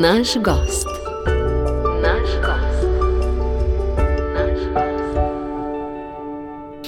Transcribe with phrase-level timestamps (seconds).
[0.00, 1.01] Naš gost.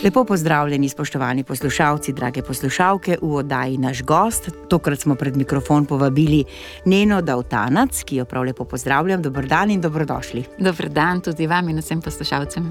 [0.04, 4.50] Lepo pozdravljeni, spoštovani poslušalci, drage poslušalke v oddaji Naš gost.
[4.68, 6.44] Tokrat smo pred mikrofon povabili
[6.84, 9.22] Neno Davtanac, ki jo prav lepo pozdravljam.
[9.22, 10.44] Dobr dan in dobrodošli.
[10.58, 12.66] Dober dan tudi vam in vsem poslušalcem.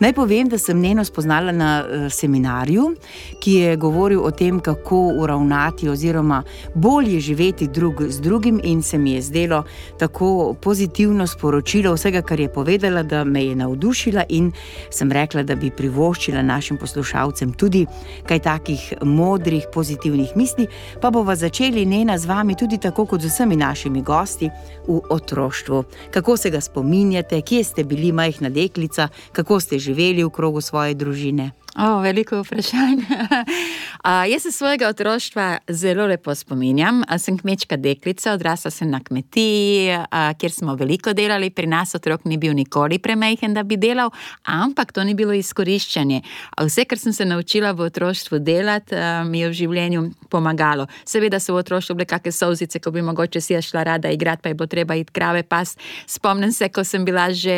[0.00, 2.94] Naj povem, da sem Neno spoznala na eh, seminarju,
[3.40, 6.42] ki je govoril o tem, kako uravnati oziroma
[6.74, 9.64] bolje živeti drug z drugim, in se mi je zdelo
[9.98, 14.52] tako pozitivno sporočilo vsega, kar je povedala, da me je navdušila in
[14.90, 17.86] sem rekla, da bi privoščila našim poslušalcem tudi
[18.26, 20.66] kaj takih modrih, pozitivnih misli,
[21.00, 24.50] pa bova začeli Nena z vami tudi tako kot z vsemi našimi gosti
[24.86, 25.84] v otroštvu.
[26.10, 30.94] Kako se ga spominjate, kje ste bili majhna deklica, kako ste živeli v krogu svoje
[30.94, 31.50] družine?
[31.78, 33.02] O, veliko vprašanj.
[34.02, 37.02] A, jaz se svojega otroštva zelo lepo spominjam.
[37.08, 41.50] A, sem kmečka deklica, odrasla sem na kmetiji, a, kjer smo veliko delali.
[41.50, 44.10] Pri nas otrok ni bil nikoli premajhen, da bi delal,
[44.42, 46.20] ampak to ni bilo izkoriščanje.
[46.56, 50.88] A, vse, kar sem se naučila v otroštvu delati, a, mi je v življenju pomagalo.
[51.06, 54.50] Seveda so v otroštvu bile kakšne solzice, ko bi mogoče si šla rada igrati, pa
[54.50, 55.76] je bilo treba iti krave pas.
[56.06, 57.54] Spomnim se, ko sem bila že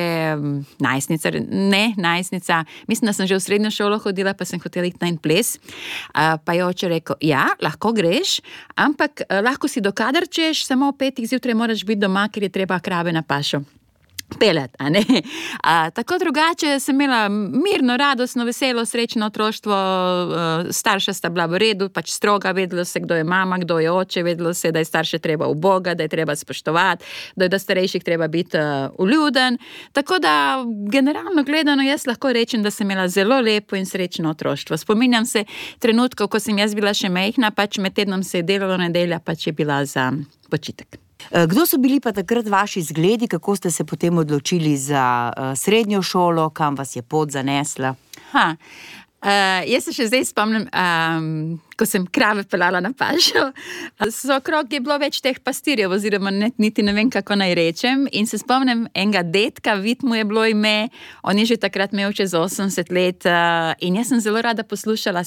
[0.81, 4.99] najstnica, ne najstnica, mislim, da sem že v srednjo šolo hodila, pa sem hotela iti
[5.01, 5.59] na en ples.
[6.15, 8.41] A, Pa je oče rekel: Ja, lahko greš,
[8.77, 12.49] ampak eh, lahko si dokadar češ, samo ob petih zjutraj moraš biti doma, ker je
[12.49, 13.63] treba krave na pašo.
[14.39, 14.89] Pelet, a.
[15.63, 21.59] A, tako drugače sem imela mirno, radostno, veselo, srečno otroštvo, eh, starša sta bila v
[21.59, 24.85] redu, pač stroga, vedelo se, kdo je mama, kdo je oče, vedelo se, da je
[24.85, 27.05] starše treba v Boga, da je treba spoštovati,
[27.37, 29.59] da je do starejših treba biti uh, uljuden.
[29.93, 34.77] Tako da, generalno gledano, jaz lahko rečem, da sem imela zelo lepo in srečno otroštvo.
[34.77, 35.45] Spominjam se
[35.79, 39.47] trenutkov, ko sem jaz bila še mehna, pač med tednom se je delalo, nedelja pač
[39.47, 40.13] je bila za
[40.51, 41.10] počitek.
[41.31, 45.53] Eh, Kdo so bili pa takrat vaši zgledi, kako ste se potem odločili za uh,
[45.59, 47.95] srednjo šolo, kam vas je pot zanesla?
[48.33, 48.57] Ha.
[49.21, 53.51] Uh, jaz se še zdaj spomnim, um, ko sem krave pelala na pašo.
[54.09, 58.07] So okrog je bilo več teh pastirjev, oziroma ne, niti ne vem, kako naj rečem.
[58.17, 60.89] In se spomnim enega detka, vid mu je bilo ime,
[61.21, 63.29] on je že takrat imel čez 80 let.
[63.29, 65.21] Uh, in jaz sem zelo rada poslušala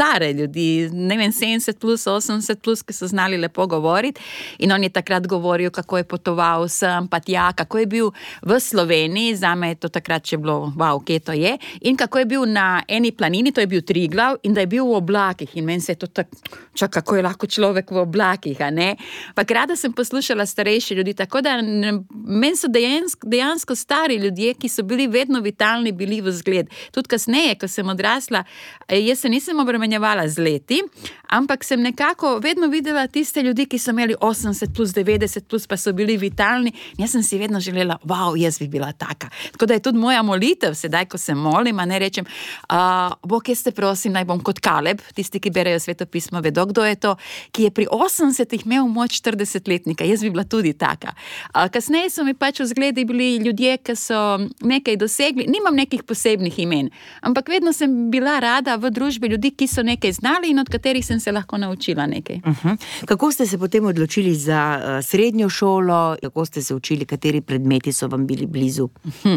[0.00, 4.20] stare ljudi, ne vem, 70 plus, 80 plus, ki so znali lepo govoriti.
[4.58, 8.08] In on je takrat govoril, kako je potoval sem, pa tja, kako je bil
[8.42, 11.52] v Sloveniji, za me je to takrat še bilo, wow, kje to je.
[11.84, 14.86] In kako je bil na eni planini, to je bil Triglav, in da je bil
[14.88, 15.52] v oblakih.
[15.60, 16.38] In meni se je to tako,
[16.74, 18.94] čak, kako je lahko človek v oblakih, a ne.
[19.36, 24.72] Pa rada sem poslušala starejše ljudi, tako da meni so dejansko, dejansko stari ljudje, ki
[24.72, 26.72] so bili vedno vitalni, bili v zgled.
[26.96, 28.44] Tudi kasneje, ko sem odrasla,
[28.88, 29.60] eh, jaz se nisem
[29.90, 30.82] obremenjevala z leti,
[31.28, 35.76] ampak sem nekako vedno videla tiste ljudi, ki so imeli 80 plus 90 plus, pa
[35.76, 36.72] so bili vitalni.
[36.98, 39.28] Jaz sem si vedno želela, wow, jaz bi bila taka.
[39.52, 42.24] Tako da je tudi moja molitev, sedaj, ko se molim, ne rečem,
[42.70, 46.84] uh, Bog, jaz te prosim, naj bom kot Kaleb, tisti, ki berejo svetopismo, vedo, kdo
[46.84, 47.14] je to,
[47.52, 50.04] ki je pri 80-ih imel moč 40-letnika.
[50.04, 51.14] Jaz bi bila tudi taka.
[51.54, 56.02] Uh, kasneje so mi pač v zgledi bili ljudje, ki so nekaj dosegli, nimam nekih
[56.02, 56.90] posebnih imen,
[57.22, 61.06] ampak vedno sem bila rada v družbi ljudi, ki so nekaj znali in od katerih
[61.06, 62.36] sem se lahko naučila nekaj.
[62.36, 62.76] Uh -huh.
[63.04, 67.92] Kako ste se potem odločili za uh, srednjo šolo, kako ste se učili, kateri predmeti
[67.92, 68.88] so vam bili blizu?
[69.22, 69.36] Hm.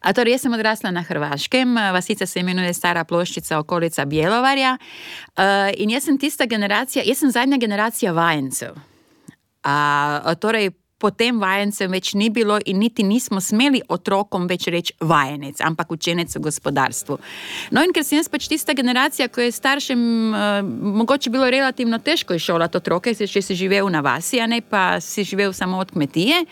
[0.00, 4.78] A torej, jaz sem odrasla na Hrvaškem, vasica se imenuje Stara ploščica, okolica Bjelovarja.
[5.36, 5.42] Uh,
[5.76, 8.74] in jaz sem tista generacija, jaz sem zadnja generacija vajencev.
[9.62, 10.70] A torej,
[11.04, 16.32] potem vajencev več ni bilo, in niti nismo smeli otrokom več reči vajenec, ampak učenec
[16.32, 17.18] v gospodarstvu.
[17.76, 20.00] No, in ker sem jaz pač tista generacija, ko je staršem
[20.32, 20.60] uh,
[21.00, 25.00] mogoče bilo relativno težko izšolati otroke, se- če si živel na vasi, a ne pa
[25.04, 26.44] si živel samo od kmetije,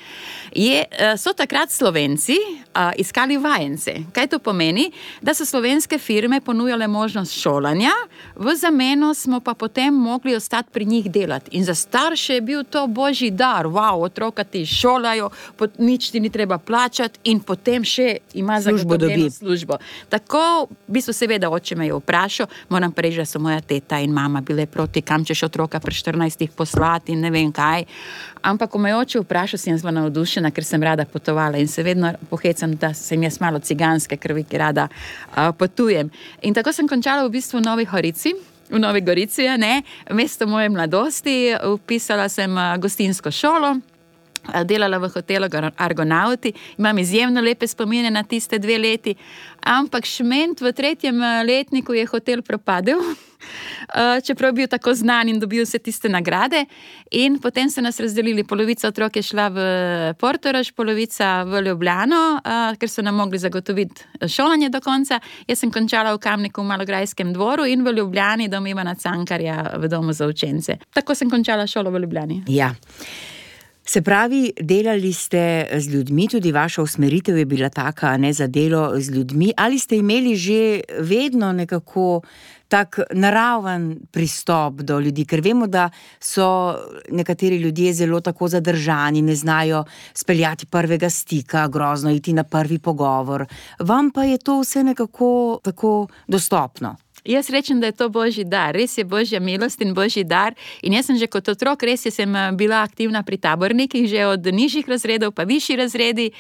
[0.53, 3.95] je, uh, so takrat Slovenci uh, iskali vajence.
[4.13, 4.91] Kaj to pomeni?
[5.23, 7.95] Da so slovenske firme ponujale možnost šolanja,
[8.37, 11.57] v zameno smo pa potem mogli ostati pri njih delati.
[11.57, 16.21] In za starše je bil to božji dar, wow, otroka ti šolajo, pot, nič ti
[16.21, 19.79] ni treba plačati, in potem še ima zagotovljeno službo.
[20.09, 24.13] Tako, v bistvu, seveda, oče me je vprašal, moram reči, da so moja teta in
[24.13, 27.85] mama bile proti, kam češ otroka pri 14 poslati in ne vem kaj.
[28.43, 31.69] Ampak, ko me je oče vprašal, sem jaz bila navdušena, ker sem rada potovala in
[31.69, 36.11] se vedno pohecam, da sem jaz malo ciganske krvi, ki rada uh, potujem.
[36.43, 38.35] In tako sem končala v bistvu v Novi Horici.
[38.73, 43.77] V Novi Gorici, ne, mesto moje mladosti, upisala sem gostinsko šolo,
[44.65, 45.47] delala v hotelu
[45.77, 49.17] Argonauti, imam izjemno lepe spomine na tiste dve leti,
[49.63, 52.99] ampak šment v tretjem eh, letniku je hotel propadel.
[52.99, 56.65] uh, čeprav je bil tako znan in dobil vse tiste nagrade.
[57.11, 59.59] In potem so nas razdelili, polovica otrok je šla v
[60.19, 62.41] Portorož, polovica v Ljubljano,
[62.79, 65.21] ker so nam mogli zagotoviti šolanje do konca.
[65.49, 69.89] Jaz sem končala v Kamniku v Malograjskem dvoru in v Ljubljani, dom Ivana Cankarja v
[69.89, 70.79] domu za učence.
[70.95, 72.43] Tako sem končala šolo v Ljubljani.
[72.49, 72.73] Ja.
[73.85, 78.93] Se pravi, delali ste z ljudmi, tudi vaša usmeritev je bila taka, ne za delo
[79.01, 79.53] z ljudmi.
[79.57, 82.21] Ali ste imeli že vedno nekako
[82.69, 85.91] tak naraven pristop do ljudi, ker vemo, da
[86.21, 86.47] so
[87.11, 93.47] nekateri ljudje zelo tako zadržani, ne znajo speljati prvega stika, grozno iti na prvi pogovor.
[93.79, 96.97] Vam pa je to vse nekako tako dostopno.
[97.25, 100.55] Jaz rečem, da je to božji dar, res je božja milost in božji dar.
[100.83, 104.43] In jaz sem že kot otrok, res sem eh, bila aktivna pri tabornikih, že od
[104.43, 106.33] nižjih razredov pa višji razredi.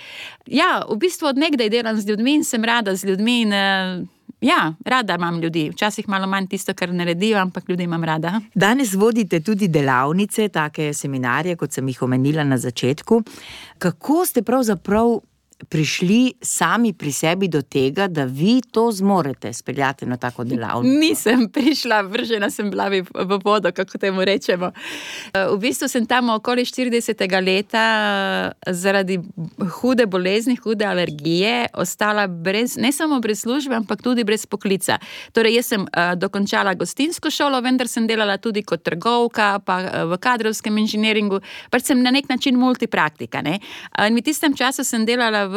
[0.47, 3.41] Ja, v bistvu od nekdaj delam z ljudmi in sem rada z ljudmi.
[3.43, 8.05] In, uh, Ja, rada imam ljudi, včasih malo manj tisto, kar naredijo, ampak ljudi imam
[8.05, 8.41] rada.
[8.55, 13.23] Danes vodite tudi delavnice, take seminarje, kot sem jih omenila na začetku.
[13.79, 15.21] Kako ste pravzaprav
[15.69, 20.99] prišli sami pri sebi do tega, da vi to zmorete speljati na tako delavnico?
[21.01, 24.73] Nisem prišla, vržena sem bila v vodo, kako temu rečemo.
[25.35, 27.43] V bistvu sem tam okoli 40.
[27.43, 29.21] leta zaradi
[29.81, 34.99] hude bolezni, hude alergije, ostala brez, ne samo brez službe, ampak tudi brez poklica.
[35.33, 40.19] Torej, jaz sem uh, dokončala gostinsko šolo, vendar sem delala tudi kot trgovka, pa v
[40.19, 43.43] kadrovskem inženiringu, pač sem na nek način multipraktika.
[43.43, 43.59] Ne?
[44.09, 45.52] In v tistem času sem delala v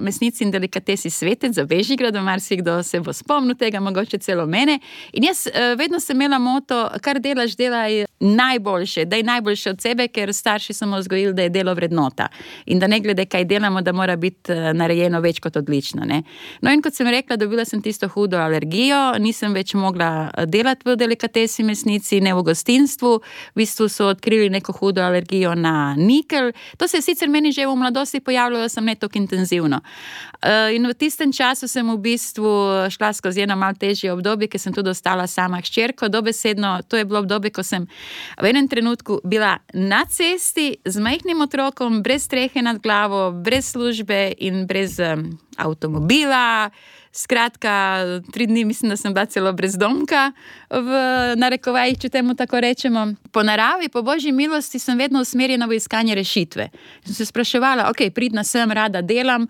[0.00, 4.78] mesnici in delikatesi svetec za Bežigrad, marsikdo se bo spomnil tega, mogoče celo mene.
[5.12, 9.80] In jaz uh, vedno sem imela moto, kar delaš, delaj najboljše, da je najboljše od
[9.80, 12.28] sebe, ker starši so me vzgojili, da je delo vrednota
[12.66, 16.04] in da ne glede, kaj delamo, da mora biti uh, narejeno več kot odlično.
[16.04, 16.22] Ne?
[16.60, 20.96] No, in kot sem rekla, dobila sem tisto hudo alergijo, nisem več mogla delati v
[20.96, 23.14] delikatesi mesnici, ne v gostinstvu.
[23.54, 26.52] V bistvu so odkrili neko hudo alergijo na nikel.
[26.76, 29.82] To se je sicer meni že v mladosti pojavljalo, da sem ne tako intenzivno.
[30.40, 32.48] Uh, in v tistem času sem v bistvu
[32.88, 36.08] šla skozi eno malce težje obdobje, ker sem tudi ostala sama hčerko.
[36.08, 37.86] Dobesedno, to je bilo obdobje, ko sem
[38.40, 44.32] v enem trenutku bila na cesti z majhnim otrokom, brez strehe nad glavo, brez službe
[44.38, 46.70] in brez um, avtomobila.
[47.18, 50.28] Skratka, tri dni mislim, da sem bila celo brezdomka,
[50.70, 50.98] v
[51.36, 53.02] narekovajih, če temu tako rečemo.
[53.34, 56.68] Po naravi, po božji milosti, sem vedno usmerjena v iskanje rešitve.
[57.08, 59.48] Sem se spraševala, ok, pridna sem, rada delam.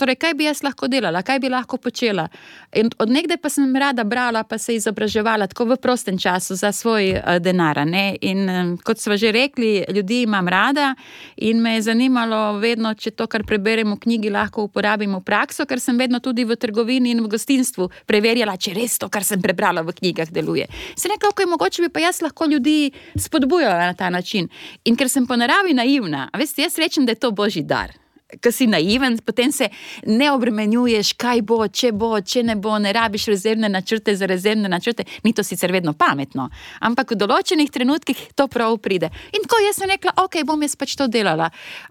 [0.00, 2.24] Torej, kaj bi jaz lahko delala, kaj bi lahko počela?
[2.72, 6.70] In od nekdaj pa sem rada brala, pa se izobraževala tako v prostem času za
[6.72, 7.82] svoj uh, denar.
[7.84, 8.16] Ne?
[8.24, 10.94] In um, kot smo že rekli, ljudi imam rada
[11.36, 15.68] in me je zanimalo vedno, če to, kar preberemo v knjigi, lahko uporabimo v prakso,
[15.68, 19.42] ker sem vedno tudi v trgovini in v gostinstvu preverjala, če res to, kar sem
[19.44, 20.64] prebrala v knjigah, deluje.
[20.96, 24.48] Se nekaj, kako je mogoče, bi pa jaz lahko ljudi spodbujala na ta način.
[24.88, 28.00] In ker sem po naravi naivna, veste, jaz rečem, da je to božji dar.
[28.40, 29.70] Ker si naiven, potem se
[30.06, 34.70] ne obremenjuješ, kaj bo, če bo, če ne bo, ne rabiš rezervne načrte za rezervne
[34.70, 35.04] načrte.
[35.24, 36.48] Ni to sicer vedno pametno,
[36.80, 39.10] ampak v določenih trenutkih to prav pride.
[39.34, 41.50] In tako jaz sem rekla, ok, bom jaz pač to delala.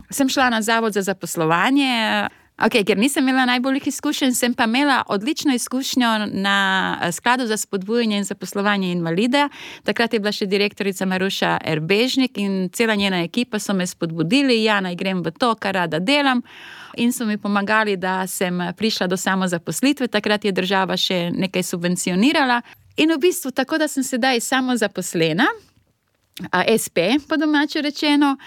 [0.10, 2.30] Sem šla na zavod za zaposlovanje.
[2.60, 7.58] Okay, ker nisem imela najboljših izkušenj, sem pa imela odlično izkušnjo na eh, skladu za
[7.58, 9.50] spodbujanje in zaposlovanje invalida.
[9.84, 14.82] Takrat je bila še direktorica Maruša Erbežnik in cela njena ekipa so me spodbudili, ja,
[14.84, 16.42] naj grem v to, kar rada delam.
[16.98, 20.08] In so mi pomagali, da sem prišla do samozaposlitve.
[20.08, 22.62] Takrat je država še nekaj subvencionirala.
[22.98, 25.48] In v bistvu tako, da sem sedaj samozaposlena.
[26.82, 26.98] SP,
[27.30, 28.38] po domače rečeno.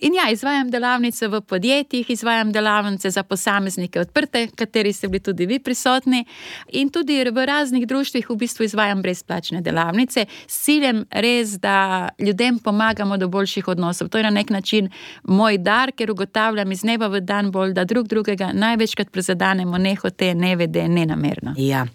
[0.00, 5.46] In ja, izvajam delavnice v podjetjih, izvajam delavnice za posameznike odprte, kateri ste bili tudi
[5.46, 6.24] vi prisotni.
[6.72, 12.58] In tudi v raznih društvih v bistvu izvajam brezplačne delavnice s ciljem res, da ljudem
[12.58, 14.08] pomagamo do boljših odnosov.
[14.08, 14.88] To je na nek način
[15.24, 20.34] moj dar, ker ugotavljam iz dneva v dan bolj, da drug drugega največkrat prizadenemo nehote,
[20.34, 21.54] nevede, nenamerno.
[21.58, 21.86] Ja.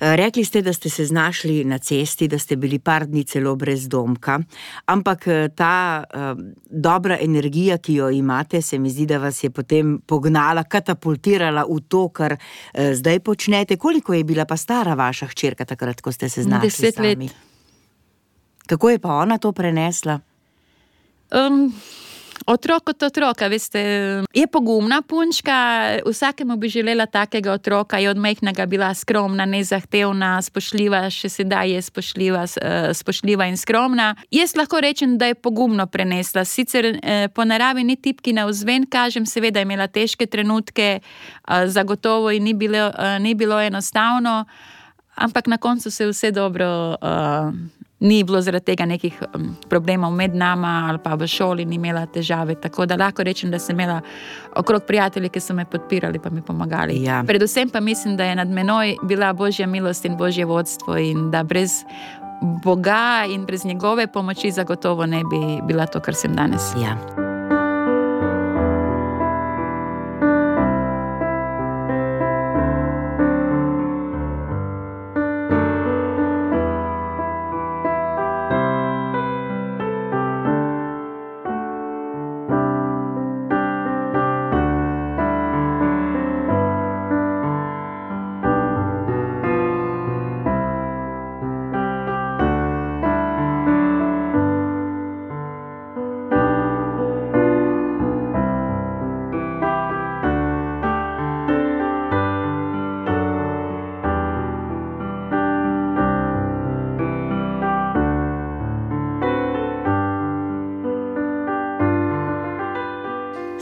[0.00, 3.88] Rekli ste, da ste se znašli na cesti, da ste bili par dni celo brez
[3.88, 4.38] domka,
[4.86, 6.38] ampak ta uh,
[6.70, 11.80] dobra energija, ki jo imate, se mi zdi, da vas je potem pognala, katapultirala v
[11.88, 13.76] to, kar uh, zdaj počnete.
[13.76, 16.68] Koliko je bila pa stara vaša hčerka takrat, ko ste se znašli?
[16.68, 17.18] Deset let.
[17.18, 17.28] Sami?
[18.66, 20.20] Kako je pa ona to prenesla?
[21.30, 21.74] Um,
[22.46, 23.80] Otrok kot otroka, veste,
[24.34, 25.56] je pogumna punčka,
[26.06, 31.82] vsakemu bi želela takega otroka, je od majhnega bila skromna, nezahtevna, spoštljiva, še sedaj je
[31.82, 34.14] spoštljiva, eh, spoštljiva in skromna.
[34.30, 36.44] Jaz lahko rečem, da je pogumno prenesla.
[36.44, 41.66] Sicer eh, po naravi ni tipki na vzven, kažem, seveda je imela težke trenutke, eh,
[41.68, 44.44] zagotovo ji ni bilo, ni bilo enostavno.
[45.20, 46.96] ampak na koncu se je vse dobro.
[48.00, 52.06] Ni bilo zaradi tega nekih um, problemov med nami, ali pa v šoli ni imela
[52.06, 52.54] težave.
[52.60, 54.00] Tako da lahko rečem, da sem imela
[54.56, 57.02] okrog prijatelje, ki so me podpirali in mi pomagali.
[57.02, 57.22] Ja.
[57.26, 61.42] Predvsem pa mislim, da je nad menoj bila božja milost in božje vodstvo, in da
[61.42, 61.84] brez
[62.64, 66.72] Boga in brez njegove pomoči zagotovo ne bi bila to, kar sem danes.
[66.82, 67.29] Ja.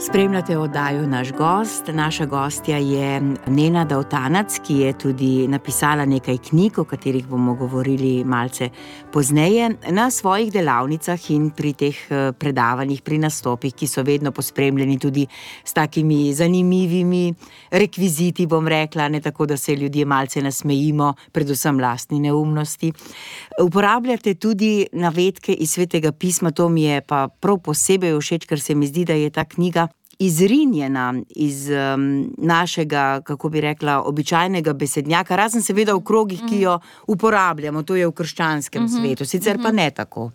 [0.01, 1.83] Spremljate oddajo Naš gost.
[1.87, 8.23] Naša gostja je Nena Davtanac, ki je tudi napisala nekaj knjig, o katerih bomo govorili
[8.23, 8.69] malce
[9.11, 9.69] pozneje.
[9.89, 15.27] Na svojih delavnicah in pri teh eh, predavanjih, pri nastopih, ki so vedno pospremljeni tudi
[15.63, 17.33] s takimi zanimivimi
[17.71, 22.93] rekviziti, bom rekla, ne tako, da se ljudje malce nasmejimo, predvsem lastni neumnosti.
[23.61, 28.75] Uporabljate tudi navedke iz svetega pisma, to mi je pa prav posebej všeč, ker se
[28.75, 29.89] mi zdi, da je ta knjiga
[30.19, 36.79] izrinjena iz um, našega, kako bi rekla, običajnega besednjaka, razen seveda v krogih, ki jo
[37.07, 38.99] uporabljamo, to je v krščanskem mm -hmm.
[39.01, 40.31] svetu, sicer pa ne tako.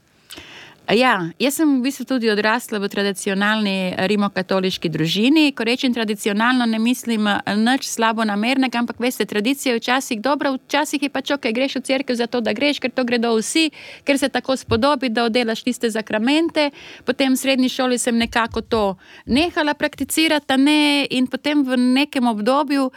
[0.93, 5.55] Ja, jaz sem v bistvu tudi odrasla v tradicionalni rimokatoliški družini.
[5.57, 7.25] Ko rečem tradicionalno, ne mislim
[7.65, 11.85] nič slabo namernega, ampak veste, tradicija je včasih dobra, včasih je pač ok, greš v
[11.89, 13.71] cerkev zato, da greš, ker to gredo vsi,
[14.05, 16.69] ker se tako spodobi, da oddelaš tiste zakramente.
[17.09, 18.85] Potem v srednji šoli sem nekako to
[19.25, 22.91] nehala prakticirati, ne, in potem v nekem obdobju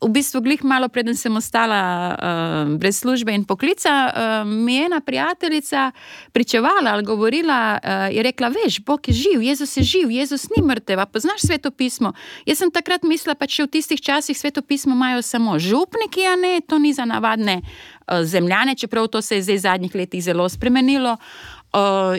[0.00, 1.80] v bistvu, glih malo preden sem ostala
[2.16, 5.92] uh, brez službe in poklica, uh, mi je ena prijateljica
[6.32, 10.64] pričevala ali govorila, uh, je rekla: Veš, Bog je živ, Jezus je živ, Jezus ni
[10.64, 12.12] mrtev, poznaš sveto pismo.
[12.46, 16.36] Jaz sem takrat mislila, pa če v tistih časih sveto pismo imajo samo župniki, a
[16.36, 20.24] ne, to ni za navadne uh, zemljane, čeprav to se je zdaj v zadnjih letih
[20.24, 21.12] zelo spremenilo.
[21.12, 21.49] Uh,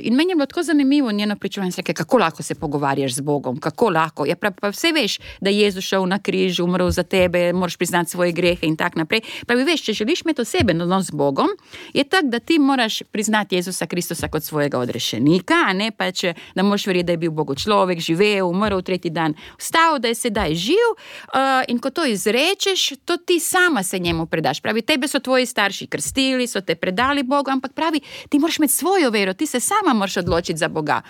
[0.01, 3.89] in meni je bilo tako zanimivo njeno pričevanje, kako lahko se pogovarjaš z Bogom, kako
[3.89, 4.25] lahko.
[4.25, 7.77] Ja, prav, pa vse veš, da je Jezus šel na križ, umrl za tebe, moraš
[7.77, 9.22] priznati svoje grehe in tako naprej.
[9.48, 11.48] Pravi, veš, če želiš imeti osebe na odnos z Bogom,
[11.93, 16.34] je tako, da ti moraš priznati Jezusa Kristusa kot svojega odrešenika, a ne pa če
[16.55, 20.15] da moš verjeti, da je bil Bog človek, živel, umrl tretji dan, vstal, da je
[20.15, 20.88] sedaj živ.
[20.93, 24.62] Uh, in ko to izrečeš, to ti sama se njemu predaš.
[24.62, 28.74] Pravi, tebe so tvoji starši krstili, so te predali Bogu, ampak pravi, ti moraš imeti
[28.74, 31.01] svojo vero ti se sama moraš odločiti za Boga.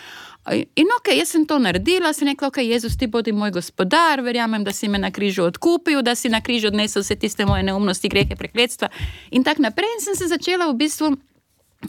[0.51, 4.63] In ok, jaz sem to naredila, sem rekla, ok, Jezus, ti bodi moj gospodar, verjamem,
[4.63, 8.09] da si me na križu odkupil, da si na križu odnesel vse tiste moje neumnosti,
[8.09, 8.87] grehe, prekletstva.
[9.35, 11.11] In tako naprej in sem se začela v bistvu.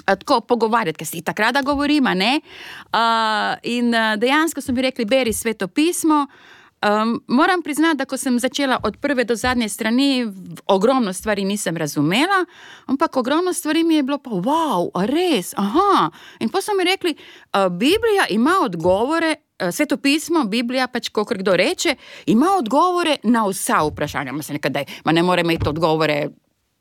[0.08, 2.10] Tako pogovarjati, ker si takrat govorimo.
[2.10, 6.26] Uh, in dejansko so mi rekli, beri sveto pismo.
[6.26, 10.26] Uh, Um, moram priznati, da ko sem začela od prve do zadnje strani,
[10.66, 12.44] ogromno stvari nisem razumela,
[12.86, 15.54] ampak ogromno stvari mi je bilo pa, wow, res.
[15.56, 16.10] Aha.
[16.40, 19.34] In pa so mi rekli, uh, Biblija ima odgovore.
[19.72, 21.94] Sveto pismo, Biblija, pač ko kdo reče,
[22.26, 24.32] ima odgovore na vsa vprašanja.
[24.32, 24.70] Ma se nekaj,
[25.04, 26.28] da ne more imeti odgovore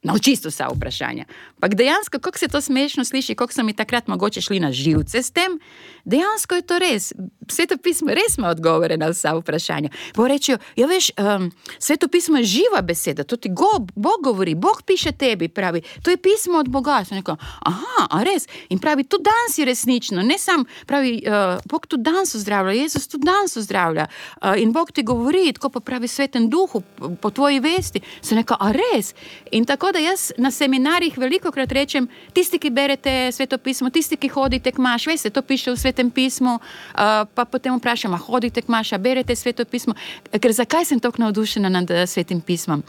[0.03, 1.25] na čisto vsa vprašanja.
[1.55, 5.23] Ampak dejansko, kako se to smešno sliši, kako so mi takrat mogoče šli na živce
[5.23, 5.59] s tem,
[6.05, 7.13] dejansko je to res.
[7.47, 9.89] Sveto pismo res ima odgovore na vsa vprašanja.
[10.15, 14.55] Bo rečejo, ja, veš, um, sveto pismo je živa beseda, to ti go, Bog govori,
[14.55, 17.03] Bog piše tebi, pravi, to je pismo od Boga.
[17.11, 18.47] Neko, Aha, a res.
[18.69, 23.07] In pravi, tudi danes je resnično, ne samo, pravi, uh, Bog tudi danes zdravlja, Jezus
[23.07, 24.07] tudi danes zdravlja.
[24.41, 26.81] Uh, in Bog ti govori, tako pa pravi svetem duhu,
[27.21, 29.13] po tvoji vesti, se neko, a res.
[29.51, 34.17] In tako da jaz na seminarjih veliko krat rečem, tisti, ki berete sveto pismo, tisti,
[34.17, 36.57] ki hodite k maš, veste, to piše v svetem pismu.
[36.57, 39.95] Uh, pa potem vprašam, hodite k maš, berete sveto pismo.
[40.31, 42.83] Ker zakaj sem tako navdušena nad uh, svetim pismom?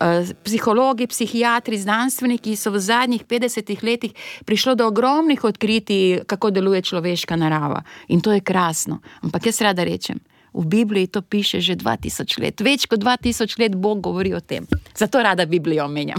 [0.00, 6.82] Uh, psihologi, psihiatri, znanstveniki so v zadnjih 50 letih prišli do ogromnih odkritij, kako deluje
[6.82, 7.82] človeška narava.
[8.08, 9.00] In to je krasno.
[9.22, 10.20] Ampak jaz rada rečem.
[10.52, 14.66] V Bibliji to piše že 2000 let, več kot 2000 let Bog govori o tem.
[14.96, 16.18] Zato rada Biblijo omenjam.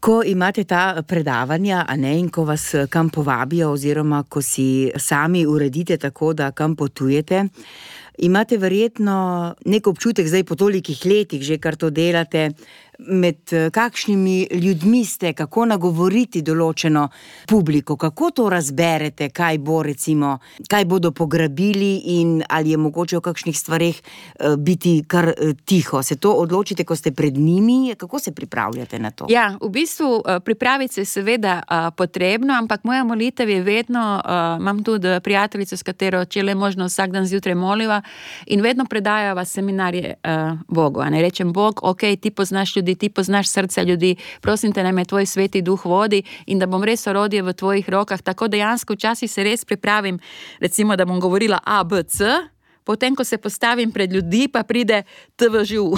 [0.00, 5.46] Ko imate ta predavanja, a ne in ko vas kam povabijo, oziroma ko si sami
[5.46, 7.44] uredite tako, da kam potujete,
[8.18, 12.50] imate verjetno nek občutek, zdaj po tolikih letih, že kar to delate,
[12.98, 17.06] med eh, kakšnimi ljudmi ste, kako nagovoriti določeno
[17.48, 20.38] publiko, kako to razberete, kaj bo recimo,
[20.68, 26.02] kaj bodo pograbili in ali je mogoče v kakšnih stvarih eh, biti kar eh, tiho.
[26.02, 29.26] Se to odločite, ko ste pred njimi, kako se pripravljate na to?
[29.30, 31.62] Ja, v bistvu pripraviti se je seveda
[31.96, 34.02] potrebno, ampak moja molitev je vedno,
[34.60, 38.00] imam tudi prijateljico, s katero če le možno vsak dan zjutraj moliva
[38.46, 40.14] in vedno predajava seminarje
[40.68, 41.04] Bogu.
[41.10, 45.04] Ne rečem, Bog, ok, ti poznaš ljudi, ti poznaš srce ljudi, prosim te, naj me
[45.04, 48.22] tvoj sveti duh vodi in da bom res orodje v tvojih rokah.
[48.22, 50.18] Tako dejansko včasih se res pripravim,
[50.60, 52.24] recimo, da bom govorila A, B, C.
[52.84, 55.02] Potem, ko se postavim pred ljudi, pa pride
[55.36, 55.92] TVŽU.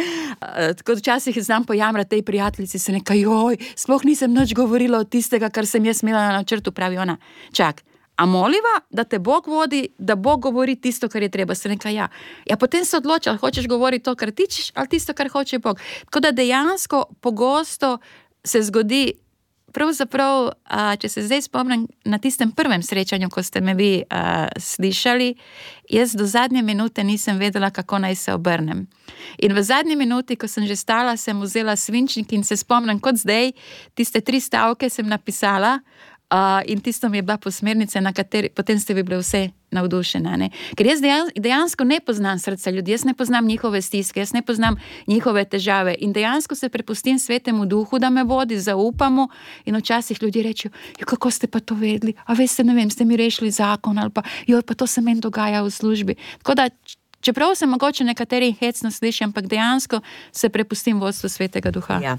[0.78, 5.48] Tako včasih znam pojamrati tej prijateljici, se nekaj, joj, sploh nisem nič govorila o tistega,
[5.48, 7.16] kar sem jaz imela na načrtu, pravi ona.
[7.52, 7.80] Čak,
[8.22, 11.54] A moliva, da te Bog vodi, da Bog govori tisto, kar je treba.
[11.54, 12.08] Se nekaj, ja.
[12.46, 15.80] ja, potem se odloči, ali hočeš govoriti to, kar tičeš, ali tisto, kar hoče Bog.
[16.04, 17.98] Tako da dejansko pogosto
[18.44, 19.12] se zgodi.
[19.72, 20.50] Pravzaprav,
[21.00, 25.30] če se zdaj spomnim na tistem prvem srečanju, ko ste me vi a, slišali,
[25.88, 28.84] jaz do zadnje minute nisem vedela, kako naj se obrnem.
[29.40, 33.16] In v zadnji minuti, ko sem že stala, sem vzela svinčnik in se spomnim, kot
[33.24, 33.54] zdaj,
[33.96, 35.78] tiste tri stavke sem napisala,
[36.32, 40.48] Uh, in tisto mi je bila posmernica, na kateri potem ste bili vse navdušeni.
[40.76, 41.02] Ker jaz
[41.36, 45.94] dejansko ne poznam srca ljudi, jaz ne poznam njihove stiske, jaz ne poznam njihove težave
[45.98, 49.28] in dejansko se prepustim svetemu duhu, da me vodi, zaupamo.
[49.64, 50.72] In včasih ljudje rečejo:
[51.04, 52.14] Kako ste pa to vedeli?
[52.24, 54.22] A veste, ne vem, ste mi rešili zakon ali pa,
[54.66, 56.14] pa to se meni dogaja v službi.
[56.38, 56.68] Tako da,
[57.22, 60.00] Čeprav se mogoče nekateri hecno slišijo, ampak dejansko
[60.32, 62.00] se prepustim vodstvu svetega duha.
[62.02, 62.16] Ja.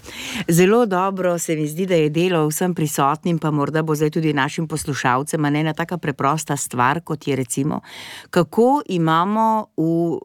[0.48, 4.34] Zelo dobro se mi zdi, da je delo vsem prisotnim, pa morda bo zdaj tudi
[4.34, 7.82] našim poslušalcem, ne ena tako preprosta stvar, kot je recimo,
[8.30, 10.20] kako imamo v.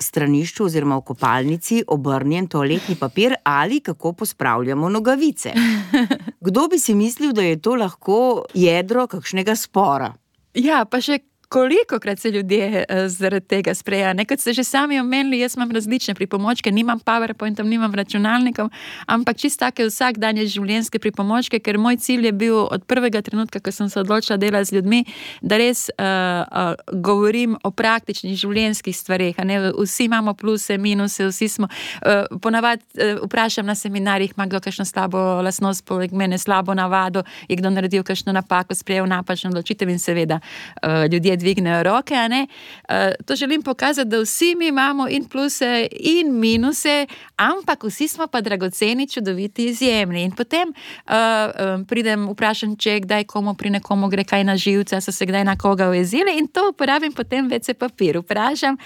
[0.00, 5.52] Stranišču oziroma v kopalnici obrnjen toaletni papir ali kako pospravljamo nogavice.
[6.46, 10.14] Kdo bi si mislil, da je to lahko jedro kakšnega spora?
[10.54, 11.18] Ja, pa še
[11.50, 14.14] koliko krat se ljudje uh, zaradi tega sprejajo.
[14.14, 18.68] Nekaj ste že sami omenili, jaz imam različne pripomočke, nimam PowerPointov, nimam računalnikov,
[19.06, 23.72] ampak čisto take vsakdanje življenjske pripomočke, ker moj cilj je bil od prvega trenutka, ko
[23.72, 25.00] sem se odločila delati z ljudmi,
[25.42, 26.06] da res uh,
[26.46, 29.42] uh, govorim o praktičnih življenjskih stvareh.
[29.74, 31.66] Vsi imamo pluse, minuse, vsi smo.
[31.66, 37.26] Uh, ponavadi uh, vprašam na seminarjih, ima kdo kakšno slabo lasnost, poleg mene slabo navado,
[37.48, 42.14] je kdo naredil kakšno napako, sprejel napačno odločitev in seveda uh, ljudje dvignejo roke.
[42.14, 47.06] Uh, to želim pokazati, da vsi mi imamo in pluse, in minuse,
[47.40, 50.24] ampak vsi smo pa dragoceni, čudoviti, izjemni.
[50.28, 55.00] In potem uh, um, pridem, vprašam, če kdaj komu pri nekomu gre kaj na živce,
[55.00, 58.20] so se kdaj na koga ujezili in to uporabim potem vece papir.
[58.20, 58.76] Vprašam.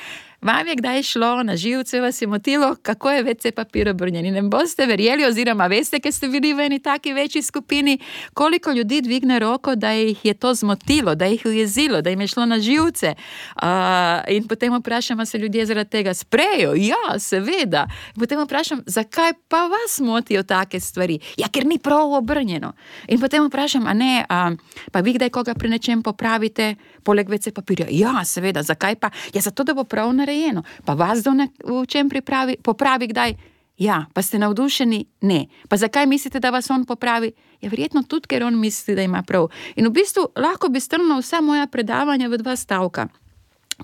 [0.44, 4.34] Vam je kdaj šlo na živce, vas je motilo, kako je vece papir obrnjen?
[4.34, 7.98] Ne boste verjeli, oziroma veste, ker ste bili v eni taki večji skupini,
[8.34, 12.20] koliko ljudi dvigne roko, da jih je to zmotilo, da jih je ujezilo, da jim
[12.20, 13.14] je šlo na živce.
[13.62, 13.68] Uh,
[14.28, 16.74] in potem vprašam, se ljudje zaradi tega sprejo.
[16.76, 17.86] Ja, seveda.
[18.14, 21.18] In potem vprašam, zakaj pa vas motijo take stvari?
[21.36, 22.72] Ja, ker ni prav obrnjeno.
[23.08, 24.50] In potem vprašam, a ne, a,
[24.92, 27.86] pa vi kdaj koga pri nečem popravite, poleg vece papirja?
[27.90, 29.10] Ja, seveda, zakaj pa?
[29.34, 30.62] Ja, zato, da bo prav narejeno.
[30.84, 31.32] Pa vas do
[31.64, 33.34] v čem pripravi, popravi kdaj?
[33.78, 35.06] Ja, pa ste navdušeni?
[35.20, 35.46] Ne.
[35.68, 37.32] Pa zakaj mislite, da vas on popravi?
[37.60, 39.48] Ja, verjetno tudi, ker on misli, da ima prav.
[39.76, 43.08] In v bistvu lahko bi strnil vsa moja predavanja v dva stavka.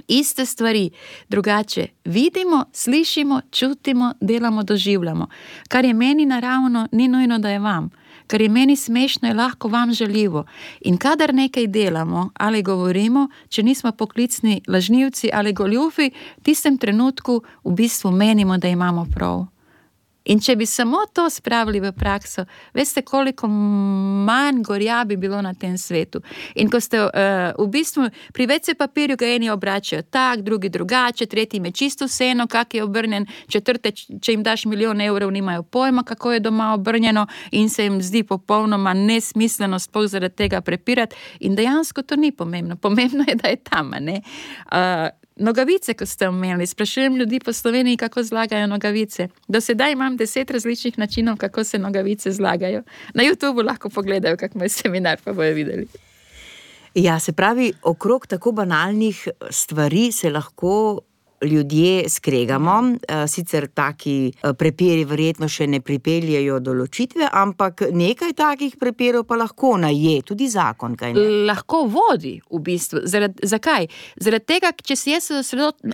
[0.09, 0.91] Iste stvari,
[1.29, 5.27] drugače vidimo, slišimo, čutimo, delamo, doživljamo.
[5.69, 7.91] Kar je meni naravno, ni nujno, da je vam
[8.31, 10.45] kar je meni smešno, je lahko vam želivo.
[10.81, 17.43] In kadar nekaj delamo ali govorimo, če nismo poklicni lažnivci ali goljufi, v tistem trenutku
[17.65, 19.47] v bistvu menimo, da imamo prav.
[20.25, 22.45] In če bi samo to spravili v prakso,
[22.77, 26.21] veste, koliko manj gorja bi bilo na tem svetu.
[26.61, 27.11] In ko ste uh,
[27.57, 32.47] v bistvu pri večjem papirju, ga eni obračajo tako, drugi drugače, tretji me čisto vseeno,
[32.47, 37.27] kak je obrnjen, četrte, če jim daš milijon evrov, nimajo pojma, kako je doma obrnjeno
[37.51, 41.17] in se jim zdi popolnoma nesmiselno spoh zaradi tega prepirati.
[41.41, 42.77] In dejansko to ni pomembno.
[42.77, 43.91] Pomembno je, da je tam.
[43.91, 45.09] Uh,
[45.41, 49.29] Nogavice, ko ste omenili, sprašujem ljudi po Sloveniji, kako zlagajo nogavice.
[49.49, 52.83] Do sedaj imam deset različnih načinov, kako se nogavice zlagajo.
[53.15, 55.87] Na YouTubu lahko pogledajo, kako moj seminar, pa bojo videli.
[56.95, 61.01] Ja, se pravi, okrog tako banalnih stvari se lahko
[61.43, 68.33] ljudje skregamo, eh, sicer taki eh, prepiri verjetno še ne pripeljajo do ločitve, ampak nekaj
[68.37, 70.97] takih prepirov pa lahko naje tudi zakon.
[71.47, 73.01] Lahko vodi v bistvu.
[73.05, 73.89] Zarad, zakaj?
[74.21, 75.31] Zaradi tega, če se jaz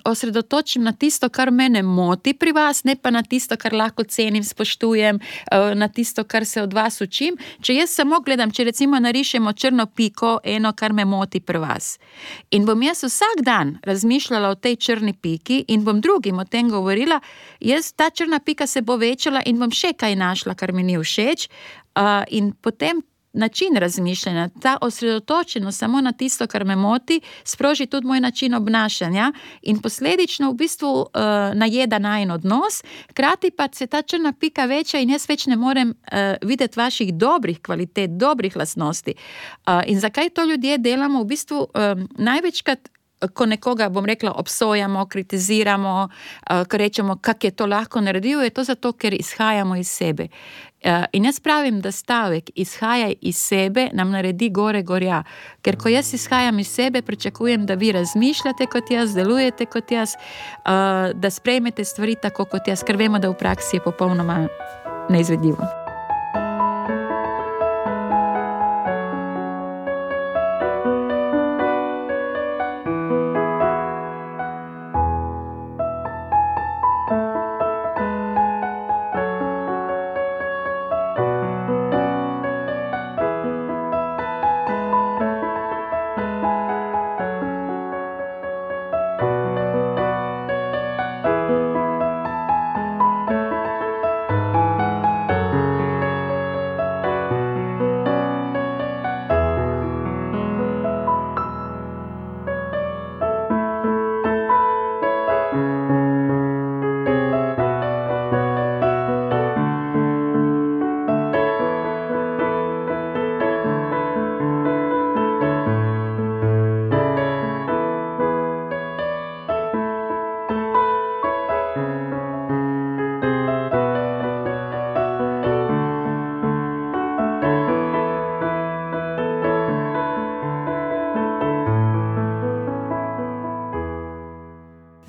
[0.04, 4.44] osredotočim na tisto, kar mene moti pri vas, ne pa na tisto, kar lahko cenim,
[4.44, 7.37] spoštujem, eh, na tisto, kar se od vas učim.
[7.61, 11.98] Če jaz samo gledam, če recimo narišemo črno piko, eno, kar me moti pri vas.
[12.50, 15.36] In bom jaz vsak dan razmišljala o tej črni piki
[15.68, 17.20] in bom drugim o tem govorila,
[17.61, 20.99] jaz ta črna pika se bo večala in bom še kaj našla, kar mi ni
[20.99, 21.49] všeč.
[21.96, 23.03] Uh, in potem
[23.37, 29.33] način razmišljanja, ta osredotočenost samo na tisto, kar me moti, sproži tudi moj način obnašanja
[29.62, 31.07] in posledično v bistvu uh,
[31.55, 35.57] najeda na en odnos, hkrati pa se ta črna pika veča in jaz več ne
[35.57, 39.14] morem uh, videti vaših dobrih kvalitet, dobrih lastnosti.
[39.14, 41.22] Uh, in zakaj to ljudje delamo?
[41.22, 42.88] V bistvu uh, največkrat.
[43.35, 46.09] Ko nekoga, bom rekla, obsojamo, kritiziramo,
[46.70, 50.29] ko rečemo, kako je to lahko naredil, je to zato, ker izhajamo iz sebe.
[50.87, 55.22] Eh, in jaz pravim, da stavek izhaja iz sebe, nam naredi gore gorja.
[55.62, 60.14] Ker ko jaz izhajam iz sebe, pričakujem, da vi razmišljate kot jaz, delujete kot jaz,
[60.14, 64.46] eh, da sprejmete stvari tako kot jaz, ker vemo, da v praksi je popolnoma
[65.11, 65.86] neizvedljivo.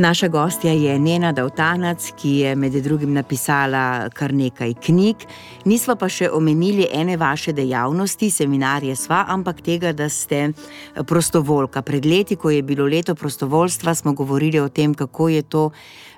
[0.08, 5.26] Naša gostja je Nena Davtanac, ki je med drugim napisala kar nekaj knjig.
[5.66, 10.54] Nismo pa še omenili ene vaše dejavnosti, seminarje sva, ampak tega, da ste
[10.96, 11.84] prostovoljka.
[11.84, 15.66] Pred leti, ko je bilo leto prostovoljstva, smo govorili o tem, kako je to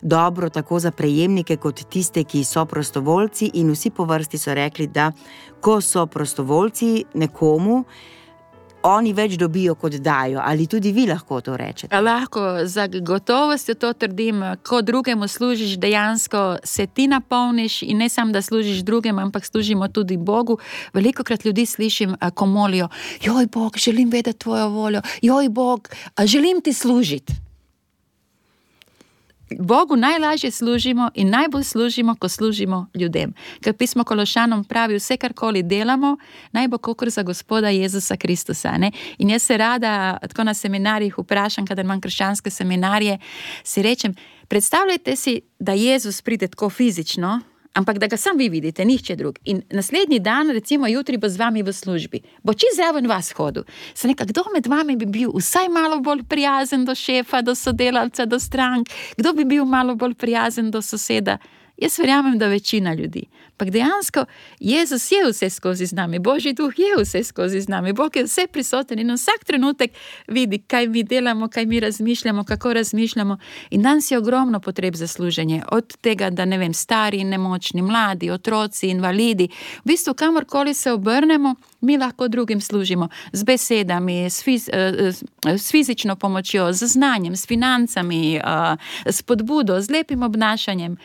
[0.02, 4.88] dobro tako za prejemnike, kot tiste, ki so prostovoljci, in vsi po vrsti so rekli,
[4.88, 5.10] da
[5.66, 7.84] ko so prostovoljci nekomu,
[8.84, 10.40] oni več dobijo, kot dajo.
[10.44, 12.02] Ali tudi vi lahko to rečete?
[12.02, 14.44] Lahko, za gotovostjo to trdim.
[14.64, 19.88] Ko drugemu služiš, dejansko se ti napolniš in ne samo, da služiš drugemu, ampak služimo
[19.88, 20.58] tudi Bogu.
[20.94, 22.88] Veliko krat ljudi slišim, ko molijo:
[23.22, 25.90] Joj, Bog, želim vedeti tvojo voljo, joj, Bog,
[26.26, 27.49] želim ti služiti.
[29.60, 33.34] Bogu najlažje služimo in najbolj služimo, ko služimo ljudem.
[33.62, 36.18] Ker pismo Kološanom pravi, vse karkoli delamo,
[36.52, 38.78] naj bo kot za Gospoda Jezusa Kristusa.
[38.78, 38.92] Ne?
[39.18, 43.18] In jaz se rada, tako na seminarjih, vprašam, kadar imam krščanske seminarje,
[43.64, 44.16] si rečem:
[44.48, 47.40] predstavljajte si, da Jezus pride tako fizično
[47.80, 49.40] ampak da ga sam vi vidite, nihče drug.
[49.46, 53.64] In naslednji dan, recimo jutri, bo z vami v službi, bo čez zraven vas hodil.
[53.96, 58.26] Se neka, kdo med vami bi bil vsaj malo bolj prijazen do šefa, do sodelavca,
[58.26, 61.40] do strank, kdo bi bil malo bolj prijazen do soseda.
[61.80, 63.24] Jaz verjamem, da večina ljudi.
[63.60, 64.26] Ampak dejansko
[64.60, 68.24] Jezus je vse skozi z nami, Božji duh je vse skozi z nami, Bog je
[68.24, 69.92] vse prisoten in vsak trenutek
[70.28, 73.38] vidi, kaj mi delamo, kaj mi razmišljamo, kako razmišljamo.
[73.70, 77.82] In danes je ogromno potreb za služenje, od tega, da ne vem, stari in nemočni,
[77.82, 79.50] mladi, otroci, invalidi.
[79.84, 85.12] V bistvu, kamorkoli se obrnemo, mi lahko drugim služimo z besedami, s, fiz, eh,
[85.46, 88.42] s fizično pomočjo, z znanjem, s financami, eh,
[89.06, 90.98] s podbudo, z lepim obnašanjem.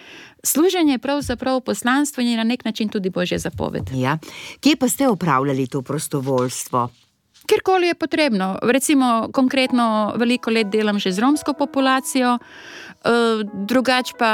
[0.45, 3.91] Služenje je pravzaprav poslanstvo in je na nek način tudi božja zapoved.
[3.95, 4.19] Ja.
[4.61, 6.89] Kje pa ste upravljali to prostovoljstvo?
[7.47, 8.59] Kjerkoli je potrebno.
[8.63, 13.11] Recimo, konkretno, veliko let delam že z romsko populacijo, eh,
[13.55, 14.31] drugače pa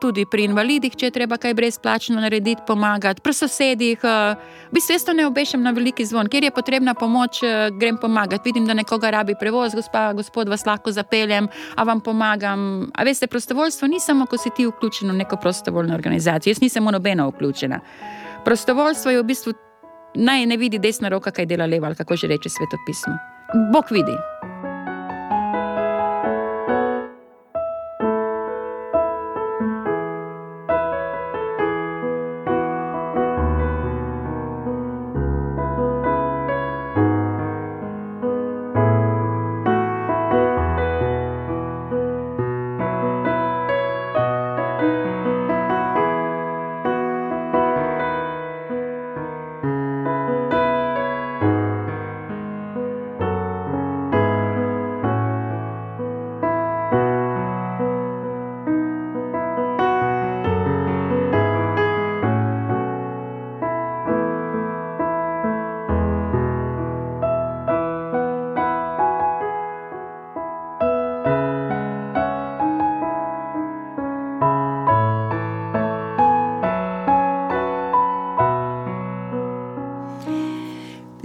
[0.00, 3.98] tudi pri invalidih, če je treba kaj brezplačno narediti, pomagati, pri sosedih.
[4.04, 4.34] Eh,
[4.70, 7.98] v bistvu, jaz to ne obešam na veliki zvon, kjer je potrebna pomoč, eh, grem
[7.98, 8.42] pomagati.
[8.44, 12.90] Vidim, da nekoga rabi prevoz, gospa, gospod, vas lahko zapeljem, a vam pomagam.
[12.94, 16.86] A veste, prostovoljstvo ni samo, ko si ti vključen v neko prostovoljno organizacijo, jaz nisem
[16.86, 17.80] v nobeno vključena.
[18.44, 19.52] Prostovoljstvo je v bistvu
[20.14, 23.16] naj ne vidi desna roka, kaj dela leva, ali kako že reče svetopismo.
[23.72, 24.16] Bog vidi.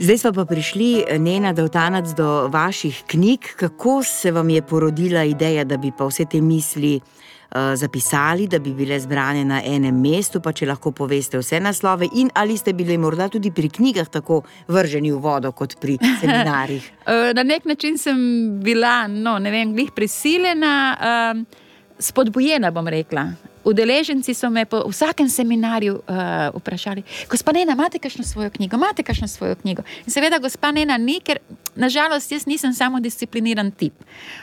[0.07, 3.39] Zdaj smo pa prišli, Nena, da vtanac do vaših knjig.
[3.59, 8.59] Kako se vam je porodila ideja, da bi pa vse te misli uh, zapisali, da
[8.59, 12.71] bi bile zbrane na enem mestu, pa če lahko poveste vse naslove, in ali ste
[12.73, 16.87] bili morda tudi pri knjigah tako vrženi v vodo kot pri seminarjih?
[17.03, 18.17] Eh, na nek način sem
[18.63, 21.67] bila, no, ne vem, glih prisiljena, uh,
[21.99, 23.27] spodbujena, bom rekla.
[23.67, 29.03] Udeleženci so me po vsakem seminarju uh, vprašali, gospa Nena, imate kakšno svojo knjigo, imate
[29.03, 29.83] kakšno svojo knjigo.
[30.05, 31.41] In seveda, gospa Nena ni, ker
[31.75, 33.93] nažalost jaz nisem samo discipliniran tip.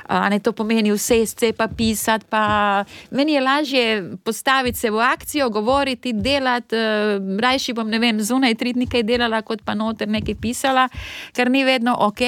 [0.08, 3.84] Uh, ne to pomeni vse, vse pa pisati, pa meni je lažje
[4.24, 6.76] postaviti se v akcijo, govoriti, delati.
[6.76, 10.88] Uh, rajši bom, ne vem, zunaj tri dni kaj delala, kot pa noter nekaj pisala,
[11.32, 12.20] kar ni vedno ok.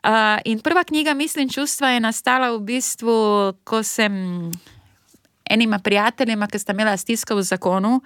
[0.00, 3.16] Uh, in prva knjiga, mislim, čustva je nastala v bistvu,
[3.64, 4.12] ko sem
[5.50, 8.00] enima prijateljima, ki sta imela stisko v zakonu,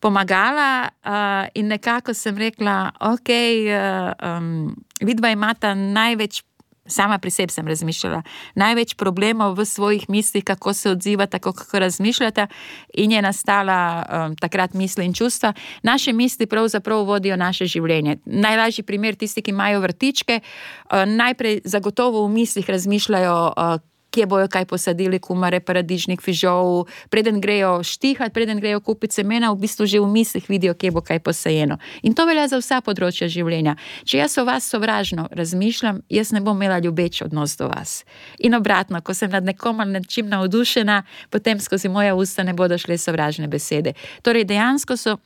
[0.00, 6.42] pomagala uh, in nekako sem rekla, ok, uh, um, vidva imata največ.
[6.88, 8.22] Sama pri sebi sem razmišljala,
[8.56, 12.46] največ problemov v svojih mislih, kako se odzivata, kako razmišljata,
[12.94, 15.52] in je nastala um, takrat misli in čustva.
[15.82, 18.16] Naše misli pravzaprav vodijo naše življenje.
[18.24, 23.36] Najlažji primer, tisti, ki imajo vrtičke, uh, najprej zagotovo v mislih razmišljajo.
[23.52, 29.52] Uh, kje bojo kaj posadili, kumare, paradižnik, fižol, preden grejo štihati, preden grejo kupiti semena,
[29.52, 31.78] v bistvu že v mislih vidijo, kje bo kaj posajeno.
[32.02, 33.76] In to velja za vsa področja življenja.
[34.04, 38.04] Če jaz o vas sovražno razmišljam, jaz ne bom imela ljubeč odnos do vas.
[38.38, 42.54] In obratno, ko sem nad nekom ali nad čim navdušena, potem skozi moja usta ne
[42.54, 43.94] bodo šle sovražne besede.
[44.22, 45.18] Torej, dejansko so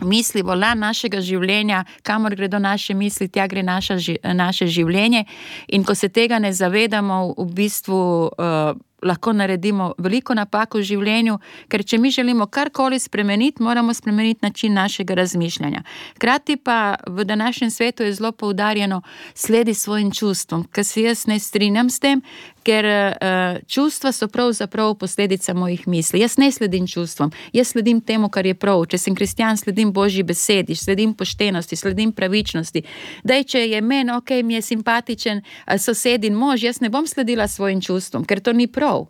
[0.00, 3.98] misli, volan našega življenja, kamor gredo naše misli, tja gre naša,
[4.34, 5.24] naše življenje.
[5.68, 8.02] In ko se tega ne zavedamo, v bistvu.
[8.38, 11.36] Uh, lahko naredimo veliko napako v življenju,
[11.70, 15.82] ker če mi želimo karkoli spremeniti, moramo spremeniti način našega razmišljanja.
[16.16, 19.02] Hkrati pa v današnjem svetu je zelo poudarjeno,
[19.34, 22.22] sledi svojim čustvom, ker se jaz ne strinjam s tem,
[22.68, 26.20] ker uh, čustva so pravzaprav posledica mojih misli.
[26.20, 28.84] Jaz ne sledim čustvom, jaz sledim temu, kar je prav.
[28.92, 32.84] Če sem kristjan, sledim božji besedi, sledim poštenosti, sledim pravičnosti.
[33.24, 37.08] Daj, če je meni ok, mi je simpatičen uh, sosed in mož, jaz ne bom
[37.08, 39.06] sledila svojim čustvom, ker to ni prav.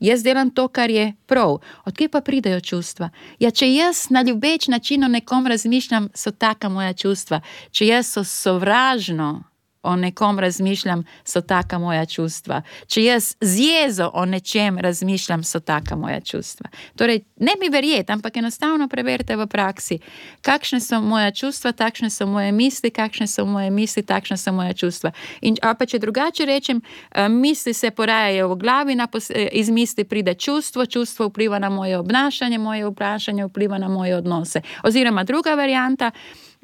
[0.00, 1.58] Jaz delam to, kar je prav.
[1.84, 3.10] Odkje pa pridejo čustva?
[3.38, 7.42] Ja, če jaz na ljubeč način o nekom razmišljam, so taka moja čustva.
[7.70, 9.49] Če jaz so sovražno
[9.82, 12.62] o nekom razmišljam, so taka moja čustva.
[12.86, 16.68] Če jaz z jezo o nečem razmišljam, so taka moja čustva.
[16.96, 19.98] Torej, ne mi verjeti, ampak enostavno preverite v praksi,
[20.42, 24.72] kakšne so moja čustva, takšne so moje misli, kakšne so moje misli, takšne so moja
[24.72, 25.12] čustva.
[25.40, 30.34] In pa če drugače rečem, eh, misli se porajajo v glavi, eh, iz misli pride
[30.34, 34.60] čustvo, čustvo vpliva na moje obnašanje, moje obnašanje vpliva na moje odnose.
[34.82, 36.10] Oziroma druga varianta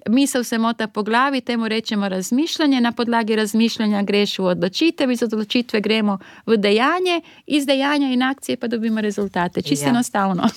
[0.09, 5.23] misel se mota po glavi, temu rečemo razmišljanje, na podlagi razmišljanja greš v odločitev, iz
[5.23, 9.63] odločitve gremo v dejanje, iz dejanja in akcije pa dobimo rezultate.
[9.63, 9.91] Čisto ja.
[9.91, 10.49] enostavno.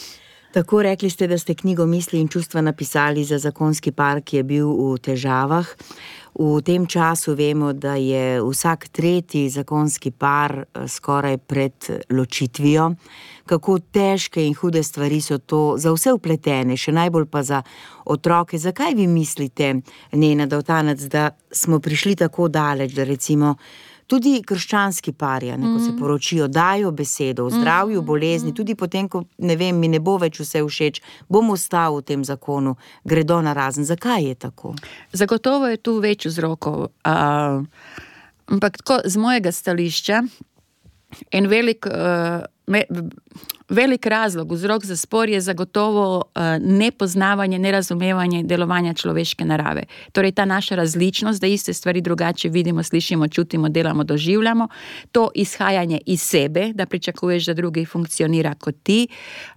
[0.52, 4.44] Tako rekli ste, da ste knjigo Misli in čustva napisali za zakonski par, ki je
[4.44, 5.68] bil v težavah.
[6.40, 12.94] V tem času vemo, da je vsak tretji zakonski par eh, skoraj pred ločitvijo.
[13.46, 17.60] Kako težke in hude stvari so to za vse upletene, še najbolj pa za
[18.06, 18.58] otroke.
[18.58, 23.56] Zakaj vi mislite, Nena Dovtanec, da smo prišli tako daleč, da recimo
[24.10, 25.80] tudi krščanski parja, ko mm.
[25.80, 26.00] se mhm.
[26.00, 28.06] poročijo, dajo besedo o zdravju, mm.
[28.06, 32.08] bolezni, tudi potem, ko ne vem, mi ne bo več vse všeč, bom ostal v
[32.12, 33.86] tem zakonu, gredo na razen.
[33.86, 34.74] Zakaj je tako?
[35.14, 36.90] Zagotovo je tu več vzrokov.
[37.06, 37.62] Uh,
[38.50, 40.24] ampak tako, z mojega stališča,
[41.32, 41.86] en velik.
[41.86, 42.86] Uh, me,
[43.70, 49.84] velik razlog, vzrok za spor je zagotovo uh, nepoznavanje, nerazumevanje delovanja človeške narave.
[50.12, 54.68] Torej, ta naša različnost, da iste stvari drugače vidimo, slišimo, čutimo, delamo, doživljamo,
[55.12, 59.08] to izhajanje iz sebe, da pričakuješ, da drugi funkcionira kot ti,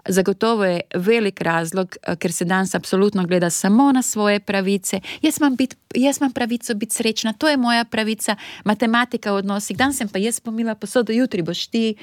[0.09, 5.01] zagotovo je velik razlog, uh, ker se danes absolutno gleda samo na svoje pravice.
[5.22, 9.77] Jaz imam, bit, jaz imam pravico biti srečna, to je moja pravica, matematika v odnosih,
[9.77, 11.94] danes sem pa jaz pomila posodo, jutri boš ti.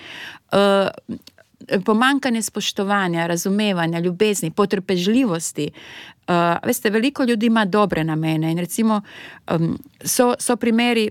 [0.52, 0.90] Uh,
[1.86, 5.72] pomankanje spoštovanja, razumevanja, ljubezni, potrpežljivosti.
[6.28, 9.02] Uh, veste, veliko ljudi ima dobre namene in recimo
[9.52, 11.10] um, so, so primeri.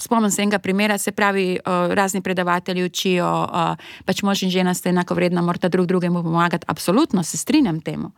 [0.00, 4.74] Spomnim se enega primera, se pravi, uh, razni predavatelji učijo, uh, pač mož in žena
[4.74, 6.64] sta enako vredna, morata drug drugemu pomagati.
[6.68, 8.12] Absolutno se strinjam temu,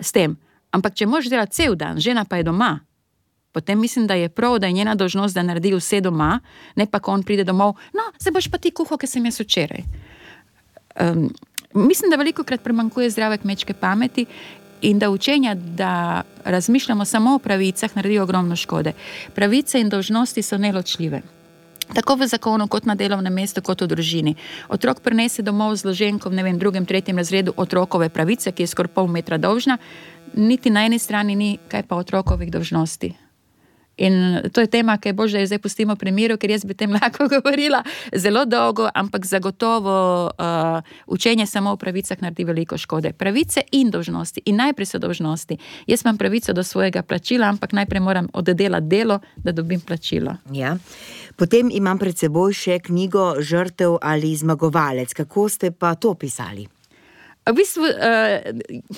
[0.00, 0.36] s tem.
[0.70, 2.78] Ampak če mož dela cel dan, žena pa je doma,
[3.52, 6.40] potem mislim, da je prav, da je njena dožnost, da naredi vse doma,
[6.76, 9.40] ne pa ko on pride domov, no, se boš pa ti kuhal, ker sem jaz
[9.40, 9.82] včeraj.
[11.00, 11.30] Um,
[11.74, 14.26] mislim, da veliko krat premankuje zdrave kmečke pameti
[14.82, 18.92] In da učenja, da razmišljamo samo o pravicah, naredijo ogromno škode.
[19.34, 21.22] Pravice in dožnosti so neločljive.
[21.94, 24.34] Tako v zakonu, kot na delovnem mestu, kot v družini.
[24.68, 28.92] Otrok prenese domov z loženkom, ne vem, drugem, tretjem razredu otrokove pravice, ki je skoraj
[28.92, 29.78] pol metra dolžna,
[30.34, 33.14] niti na eni strani ni, kaj pa otrokovih dožnosti.
[33.96, 36.64] In to je tema, ki je bolj, da jo zdaj pustimo pri miru, ker jaz
[36.64, 37.82] bi tem lahko govorila
[38.12, 43.12] zelo dolgo, ampak zagotovo uh, učenje samo o pravicah naredi veliko škode.
[43.12, 45.58] Pravice in dožnosti, in najprej so dožnosti.
[45.86, 50.36] Jaz imam pravico do svojega plačila, ampak najprej moram oddelati delo, da dobim plačilo.
[50.52, 50.76] Ja.
[51.36, 55.12] Potem imam pred seboj še knjigo Žrtev ali zmagovalec.
[55.14, 56.75] Kako ste pa to pisali?
[57.46, 58.42] V bistvu, uh,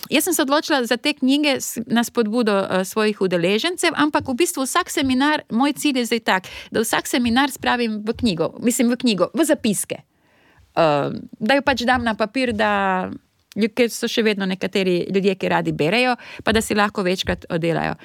[0.08, 4.64] jaz sem se odločila za te knjige na spodbudo uh, svojih udeležencev, ampak v bistvu
[4.64, 8.96] vsak seminar, moj cilj je zdaj tak, da vsak seminar spravim v knjigo, mislim v
[9.04, 10.00] knjigo, v zapiske.
[10.72, 13.12] Uh, da jo pač dam na papir, da
[13.52, 17.98] ker so še vedno nekateri ljudje, ki radi berejo, pa da si lahko večkrat oddelajo.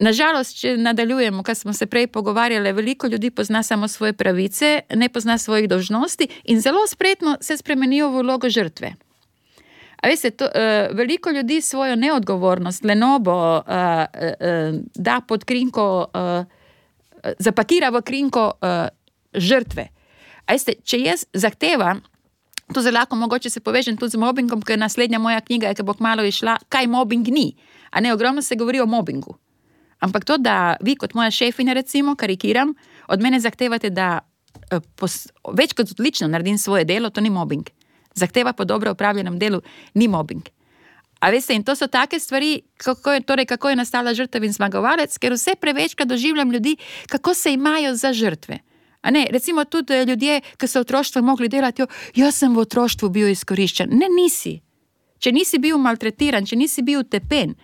[0.00, 5.08] Nažalost, če nadaljujemo, kar smo se prej pogovarjali, veliko ljudi pozna samo svoje pravice, ne
[5.08, 8.94] pozna svojih dožnosti in zelo spretno se spremenijo v vlogo žrtve.
[10.00, 17.32] A veste, to, uh, veliko ljudi svojo neodgovornost, lenobo uh, uh, da pod krinko, uh,
[17.38, 18.88] zapakira v krinko uh,
[19.34, 19.88] žrtve.
[20.48, 22.00] Veste, če jaz zahtevam,
[22.72, 25.84] to zelo lahko mogoče se povežem tudi z mobbingom, ker je naslednja moja knjiga, ki
[25.84, 27.52] bo kmalo išla, kaj mobbing ni.
[27.90, 29.36] A ne ogromno se govori o mobbingu.
[30.00, 32.72] Ampak to, da vi kot moja šefinja, recimo, karikiram,
[33.08, 34.22] od mene zahtevate, da
[34.72, 37.68] uh, pos, več kot odlično naredim svoje delo, to ni mobbing
[38.14, 39.60] zahteva po dobro upravljenem delu,
[39.94, 40.48] ni mobbing.
[41.20, 44.52] A veste, in to so take stvari, kako je, torej, kako je nastala žrtev in
[44.52, 46.76] zmagovalec, ker vse prevečkrat doživljam ljudi,
[47.08, 48.58] kako se imajo za žrtve.
[49.10, 52.64] Ne, recimo tudi eh, ljudje, ki so v otroštvu mogli delati, jo, jaz sem v
[52.64, 53.92] otroštvu bil izkoriščen.
[53.92, 54.60] Ne, nisi.
[55.20, 57.54] Če nisi bil maltretiran, če nisi bil tepen,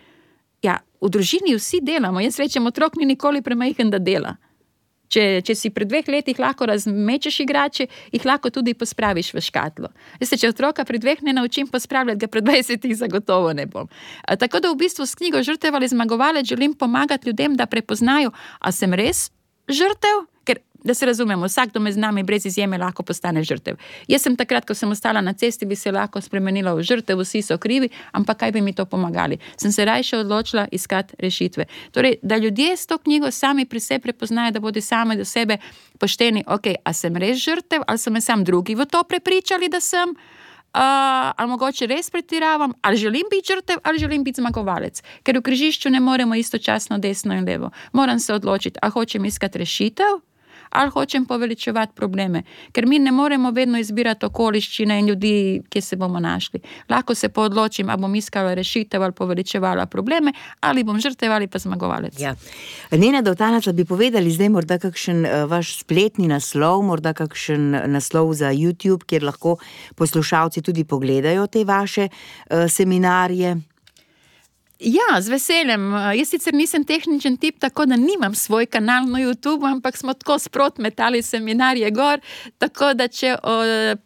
[0.65, 2.21] ja, v družini vsi delamo.
[2.21, 4.37] Jaz rečem, otrok ni nikoli premajhen, da dela.
[5.09, 9.91] Če, če si pred dveh leti lahko razmečeš igrače, jih lahko tudi pospraviš v škatlo.
[10.21, 13.87] Veste, če otroka pred dveh ne naučim pospravljati, ga pred dvajsetih zagotovo ne bom.
[14.27, 18.73] Tako da v bistvu s knjigo Žrtev ali zmagovalec želim pomagati ljudem, da prepoznajo, a
[18.73, 19.31] sem res
[19.69, 20.27] žrtev
[20.87, 23.77] da se razumemo, vsakdo med nami, brez izjeme, lahko postane žrtev.
[24.09, 27.43] Jaz sem takrat, ko sem ostala na cesti, bi se lahko spremenila v žrtev, vsi
[27.43, 29.39] so krivi, ampak kaj bi mi to pomagali?
[29.57, 31.67] Sem se raje odločila iskati rešitve.
[31.93, 35.59] Torej, da ljudje s to knjigo sami pri sebi prepoznajo, da bodo sami do sebe
[35.99, 39.81] pošteni, ok, a sem res žrtev, ali so me sam drugi v to prepričali, da
[39.81, 40.15] sem.
[40.77, 40.83] Uh,
[41.37, 45.01] ali mogoče res pretiravam, ali želim biti žrtev, ali želim biti zmagovalec.
[45.23, 47.71] Ker v križišču ne moremo istočasno desno in levo.
[47.93, 50.21] Moram se odločiti, ali hočem iskati rešitev,
[50.71, 52.43] ali hočem poveličevati probleme.
[52.73, 56.61] Ker mi ne moremo vedno izbirati okoliščine in ljudi, ki se bomo našli.
[56.89, 61.59] Lahko se odločim, ali bom iskala rešitev ali poveličevala probleme, ali bom žrtev ali pa
[61.59, 62.21] zmagovalec.
[62.21, 62.35] Ja.
[62.91, 68.53] Nena Dovtanac, bi povedali zdaj morda kakšen uh, vaš spletni naslov, morda kakšen naslov za
[68.53, 69.57] YouTube, kjer lahko
[69.95, 73.57] poslušalci tudi pogledajo te vaše uh, seminarje.
[74.81, 75.89] Ja, z veseljem.
[76.19, 80.39] Jaz sicer nisem tehničen tip, tako da nimam svoj kanal na YouTubu, ampak smo tako
[80.39, 82.21] sprot metali seminarje gor.
[82.59, 83.57] Tako da če o,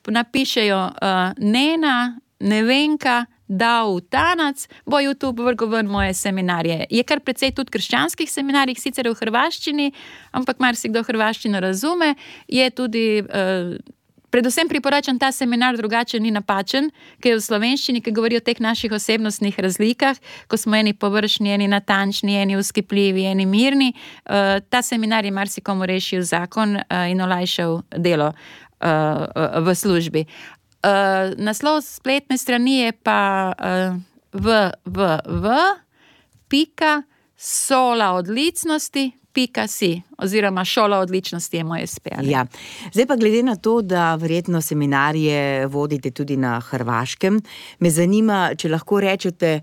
[0.07, 6.87] napišejo uh, Nena, Nevenka, da v Tanac, bo YouTube vrgel ven moje seminarje.
[6.91, 9.91] Je kar precej tudi krščanskih seminarjev, sicer v hrvaščini,
[10.39, 12.15] ampak marsikdo hrvaščino razume.
[12.47, 13.09] Je tudi.
[13.27, 13.81] Uh,
[14.31, 16.91] Predvsem priporočam ta seminar, drugače ni napačen,
[17.21, 21.51] ker je v slovenščini, ki govori o teh naših osebnostnih razlikah, ko smo eni površni,
[21.51, 23.91] eni natančni, eni uskepljivi, eni mirni.
[24.25, 29.27] Uh, ta seminar je marsikomu rešil zakon uh, in olajšal delo uh,
[29.67, 30.25] v službi.
[30.81, 33.99] Uh, naslov spletne strani je pa uh,
[34.33, 35.47] www.
[36.51, 37.03] Pika
[37.37, 42.23] sola odličnosti, pika si, oziroma šola odličnosti je moje spet.
[42.23, 42.47] Ja.
[42.93, 47.41] Zdaj pa glede na to, da verjetno seminarije vodite tudi na Hrvaškem,
[47.79, 49.61] me zanima, če lahko rečete.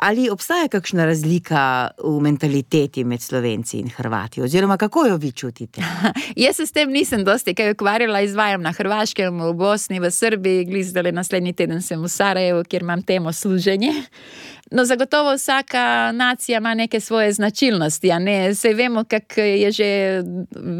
[0.00, 5.82] Ali obstaja kakšna razlika v mentaliteti med Slovenci in Hrvati, oziroma kako jo vi čutite?
[6.36, 10.64] Jaz se s tem nisem dosti kaj ukvarjala, izvajam na Hrvaškem, v Bosni, v Srbiji,
[10.64, 13.92] glizdali naslednji teden sem v Sarajevu, kjer imam temo služenje.
[14.70, 18.10] No, zagotovo vsaka nacija ima neke svoje značilnosti.
[18.50, 20.22] Vse vemo, kako je že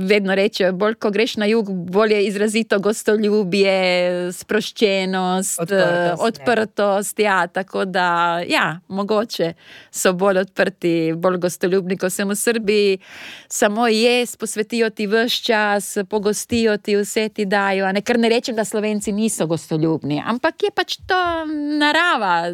[0.07, 0.73] vedno reče.
[0.73, 6.23] Bolj ko greš na jug, bolj je izrazito gostoljubje, sproščenost, odprtost.
[6.23, 9.53] odprtost ja, tako da, ja, mogoče
[9.91, 12.99] so bolj odprti, bolj gostoljubni, kot sem v Srbiji.
[13.49, 17.93] Samo jaz, posvetijo ti vse čas, pogostijo ti vse ti dajo.
[17.93, 21.21] Ne, ker ne rečem, da Slovenci niso gostoljubni, ampak je pač to
[21.79, 22.47] narava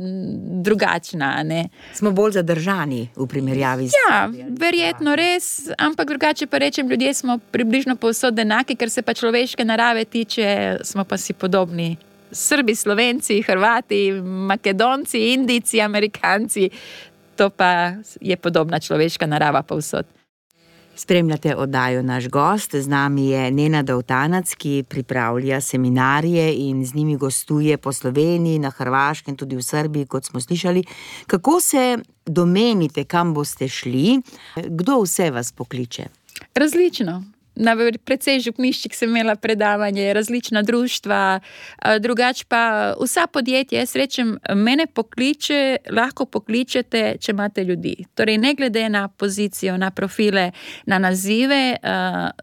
[0.64, 1.25] drugačna.
[1.26, 1.42] Oddaljena.
[1.42, 1.68] Ne.
[1.94, 4.28] Smo bolj zadržani v primerjavi z Ja,
[4.60, 9.64] verjetno res, ampak drugače pa rečem, ljudje smo približno povsod enaki, ker se pa človeške
[9.64, 11.96] narave tiče, smo pa si podobni.
[12.32, 16.70] Srbi, Slovenci, Hrvati, Makedonci, Indijci, Amerikanci,
[17.36, 20.15] to pa je podobna človeška narava povsod.
[20.98, 27.16] Spremljate oddajo naš gost, z nami je Nena Dovtanac, ki pripravlja seminarije in z njimi
[27.16, 30.84] gostuje po Sloveniji, na Hrvaškem, tudi v Srbiji, kot smo slišali.
[31.26, 34.20] Kako se domenite, kam boste šli,
[34.56, 36.06] kdo vse vas pokliče?
[36.54, 37.35] Različno.
[37.56, 37.72] Na
[38.04, 41.40] precej župniščih sem imela predavanje, različna društva,
[42.00, 43.80] drugače pa vsa podjetja.
[43.80, 47.94] Jaz rečem, mene pokliče, lahko pokličete, če imate ljudi.
[48.14, 50.50] Torej, ne glede na pozicijo, na profile,
[50.86, 51.76] na nazive,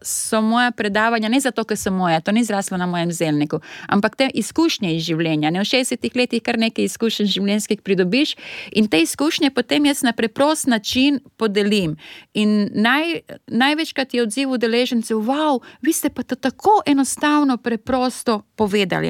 [0.02, 4.16] so moja predavanja, ne zato, ker so moja, to ni zraslo na mojem zelniku, ampak
[4.16, 5.54] te izkušnje iz življenja.
[5.54, 8.34] Ne v 60 letih kar nekaj izkušenj življenjskih pridobiš
[8.74, 11.94] in te izkušnje potem jaz na preprost način podelim.
[12.34, 18.42] In naj, največkrat je odziv udeležen rečem, wow, vi ste pa to tako enostavno, preprosto
[18.56, 19.08] povedali.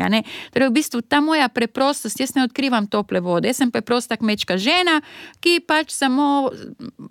[0.52, 3.48] Torej, v bistvu ta moja preprostost, jaz ne odkrivam tople vode.
[3.48, 5.00] Jaz sem preprosta kmečka žena,
[5.40, 6.50] ki pač samo,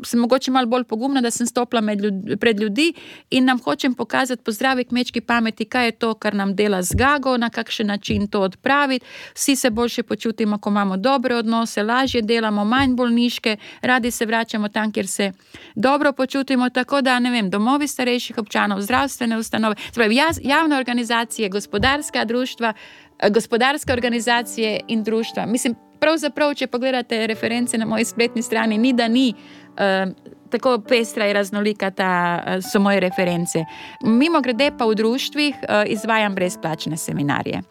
[0.03, 2.93] sem mogoče malo bolj pogumna, da sem stopila ljud, pred ljudi
[3.29, 7.38] in nam hočem pokazati po zdravi kmečki pameti, kaj je to, kar nam dela zgago,
[7.38, 9.05] na kakšen način to odpraviti.
[9.34, 14.69] Vsi se boljše počutimo, ko imamo dobre odnose, lažje delamo, manj bolniške, radi se vračamo
[14.69, 15.31] tam, kjer se
[15.75, 16.69] dobro počutimo.
[16.69, 22.26] Tako da, ne vem, domovi starejših občanov organov, zdravstvene ustanove, pravi, jaz, javne organizacije, gospodarska
[22.26, 22.74] društva,
[23.19, 25.45] eh, gospodarske organizacije in društva.
[25.45, 29.34] Mislim, pravzaprav, če pogledate reference na moji spletni strani, ni da ni.
[29.74, 30.13] Uh,
[30.53, 33.65] Tako pestra in raznolika ta, eh, so moje reference.
[34.05, 35.55] Mimo grede pa v društvih
[35.88, 37.61] izvajam brezplačne seminarije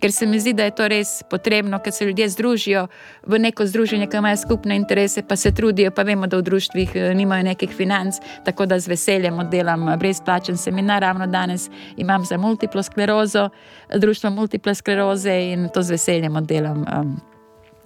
[0.00, 2.86] ker se mi zdi, da je to res potrebno, ker se ljudje združijo
[3.26, 6.94] v neko združenje, ki imajo skupne interese, pa se trudijo, pa vemo, da v društvih
[6.94, 11.02] eh, nimajo nekih financ, tako da z veseljem oddelam eh, brezplačen seminar.
[11.02, 13.48] Ravno danes imam za multiplo sklerozo,
[13.94, 16.86] društvo multiple skleroze in to z veseljem oddelam.
[17.00, 17.20] Um,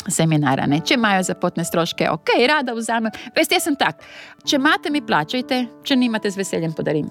[0.08, 3.12] Seminara, če imajo za potne stroške, ok, rada vzamem.
[3.36, 4.04] Veste, jaz sem tak.
[4.44, 7.08] Če imate, mi plačajte, če nimate, z veseljem podarim.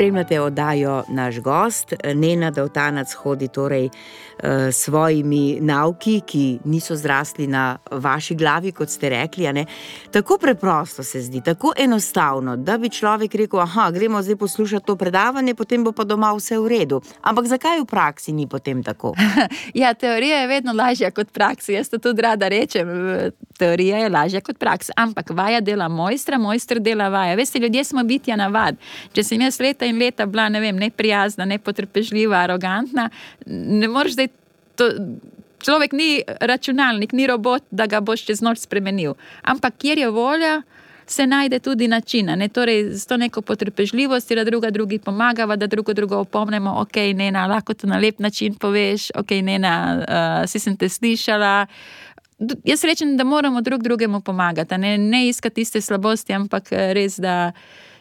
[0.00, 3.88] Spremljate oddajo naš gost, Nena Dovtanac hodi torej
[4.42, 9.66] s svojimi nauki, ki niso zrasli na vaši glavi, kot ste rekli.
[10.10, 14.96] Tako preprosto se zdi, tako enostavno, da bi človek rekel: Aha, gremo zdaj poslušati to
[14.96, 17.00] predavanje, potem bo pa doma vse v redu.
[17.20, 19.12] Ampak zakaj v praksi ni potem tako?
[19.74, 21.72] ja, teorija je vedno lažja kot praksa.
[21.72, 22.88] Jaz to tudi rada rečem.
[23.58, 27.34] Teorija je lažja kot praksa, ampak vaja dela mojstra, mojster dela vaja.
[27.34, 28.76] Veste, ljudje smo bitja navad.
[29.12, 33.10] Če sem jaz leta in leta bila ne vem, neprijazna, nepotrpežljiva, arogantna,
[33.46, 34.32] ne moreš zdaj
[34.78, 34.90] to.
[35.60, 39.12] Človek ni računalnik, ni robot, da ga boš čez noč spremenil.
[39.44, 40.54] Ampak kjer je volja,
[41.10, 42.26] se najde tudi način.
[42.26, 42.48] Ne?
[42.48, 47.30] Torej, z to neko potrpežljivost, da druga drugi pomagava, da drugo drugo opomnimo, ok, ne
[47.30, 51.66] na lahko to na lep način poveš, ok, ne na uh, si sem te slišala.
[52.64, 57.52] Jaz rečem, da moramo drug drugemu pomagati, ne, ne iskati tiste slabosti, ampak res, da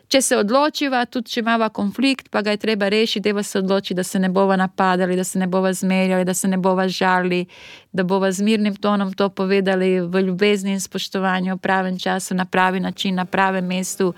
[0.10, 3.94] če se odločiva, tudi če imamo konflikt, pa ga je treba rešiti, da se odloči,
[3.94, 7.46] da se ne bova napadali, da se ne bova zmerjali, da se ne bova žalili,
[7.94, 12.46] da bova z mirnim tonom to povedali v ljubezni in spoštovanju, v pravem času, na
[12.46, 14.14] pravi način, na pravem mestu.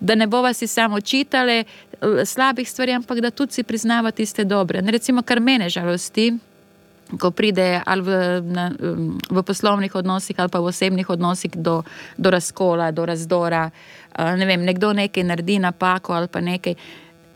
[0.00, 1.64] Da ne bova si samo čitali
[2.24, 4.82] slabih stvari, ampak da tudi si priznava tiste dobre.
[4.82, 6.32] Ne, recimo, kar mene žalosti,
[7.20, 8.10] ko pride ali v,
[8.44, 8.70] na,
[9.30, 11.82] v poslovnih odnosih ali pa v osebnih odnosih do,
[12.16, 13.70] do razkola, do razdora.
[14.18, 16.74] Ne vem, nekdo nekaj naredi napako ali pa nekaj.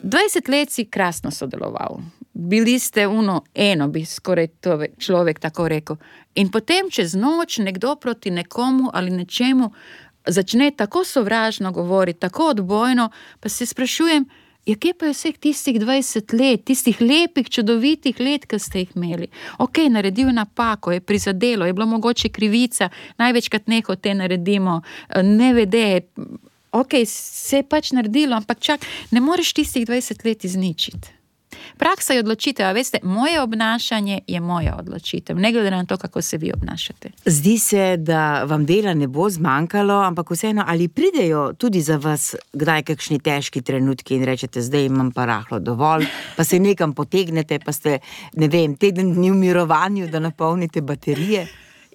[0.02, 2.00] 20 let si krasno sodeloval,
[2.34, 5.96] bili ste uno, eno, bi skoraj to človek tako rekel.
[6.34, 9.70] In potem čez noč nekdo proti nekomu ali nečemu
[10.26, 13.10] začne tako sovražno govoriti, tako odbojno,
[13.40, 14.24] pa se sprašujem,
[14.66, 18.92] Ja, kje pa je vseh tistih 20 let, tistih lepih, čudovitih let, ki ste jih
[18.94, 19.26] imeli?
[19.58, 22.88] Ok, naredil je napako, je prizadelo, je bilo mogoče krivica,
[23.18, 24.80] največkrat neko te naredimo,
[25.22, 26.00] ne vede.
[26.72, 31.21] Ok, se je pač naredilo, ampak čak, ne moreš tistih 20 let izničiti.
[31.76, 36.22] Praksa je odločitev, a veste, moje obnašanje je moja odločitev, ne glede na to, kako
[36.22, 37.10] se vi obnašate.
[37.24, 42.34] Zdi se, da vam dela ne bo zmanjkalo, ampak vseeno, ali pridejo tudi za vas
[42.52, 47.58] kdaj kakšni težki trenutki in rečete, zdaj imam pa rahlo dovolj, pa se nekam potegnete,
[47.58, 47.98] pa ste,
[48.36, 51.46] ne vem, teden dni v mirovanju, da napolnite baterije.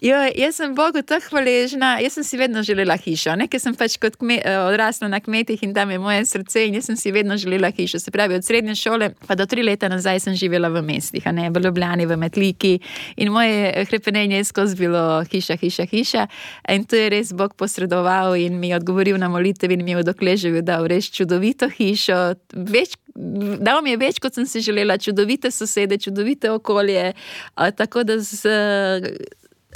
[0.01, 3.33] Jo, jaz sem Bogu tako hvaležna, jaz sem si vedno želela hišo.
[3.35, 6.85] Nekaj sem pač kot kme, eh, odrasla na kmetih in tam je moje srce jaz
[6.85, 7.99] sem si vedno želela hišo.
[7.99, 11.49] Se pravi, od srednje šole pa do tri leta nazaj sem živela v mestih, ne
[11.49, 12.79] v Ljubljani, v Metliki
[13.17, 16.27] in moje hrepenenje je skozi bilo hiša, hiša, hiša.
[16.69, 19.97] In to je res Bog posredoval in mi je odgovoril na molitev in mi je
[19.97, 22.35] v dokleževi dal res čudovito hišo.
[22.53, 27.13] Več, dal mi je več, kot sem si želela, čudovite sosede, čudovite okolje.
[27.55, 28.45] Tako da z,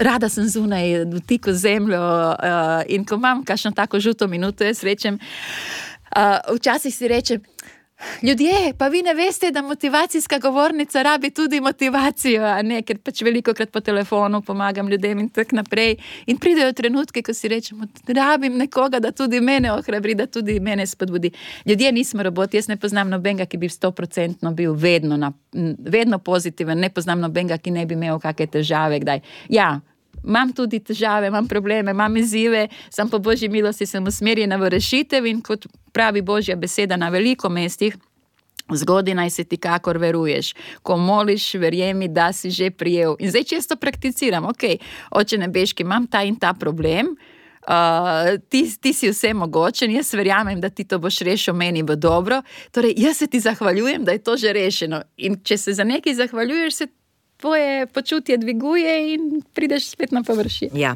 [0.01, 2.01] rada sem zunaj, v tiku zemljo.
[2.01, 5.19] Uh, in ko imam kakšno tako žuto minuto, jaz rečem,
[6.17, 7.41] uh, včasih si rečem.
[8.21, 12.81] Ljudje, pa vi ne veste, da motivacijska govornica rabi tudi motivacijo, ne?
[12.81, 15.95] ker pač veliko krat po telefonu pomagam ljudem in tako naprej.
[16.25, 20.59] In pridejo trenutki, ko si rečemo, da rabim nekoga, da tudi mene ohrabri, da tudi
[20.59, 21.31] mene spodbudi.
[21.65, 25.31] Ljudje nismo roboti, jaz ne poznam nobenega, ki bi stoprocentno bil vedno, na,
[25.79, 28.99] vedno pozitiven, ne poznam nobenega, ki ne bi imel kakšne težave.
[28.99, 29.21] Kdaj.
[29.49, 29.79] Ja,
[30.27, 35.41] imam tudi težave, imam probleme, imam izzive, sem po božji milosti usmerjena v rešitev in
[35.41, 37.97] kot pravi božja beseda na veliko mestih.
[38.73, 40.53] Zgodi naj se ti, kakor veruješ.
[40.83, 43.15] Ko moliš, verjemi, da si že prijel.
[43.19, 44.63] In zdaj često prakticiram, ok,
[45.11, 47.15] oče nebeški, imam ta in ta problem.
[47.61, 51.95] Uh, ti, ti si vse mogočen, jaz verjamem, da ti to boš rešil meni v
[51.95, 52.41] dobro.
[52.71, 55.01] Torej, jaz se ti zahvaljujem, da je to že rešeno.
[55.17, 56.87] In če se za nekaj zahvaljuješ, se
[57.41, 60.69] tvoje počutje dviguje in prideš spet na površje.
[60.73, 60.95] Ja.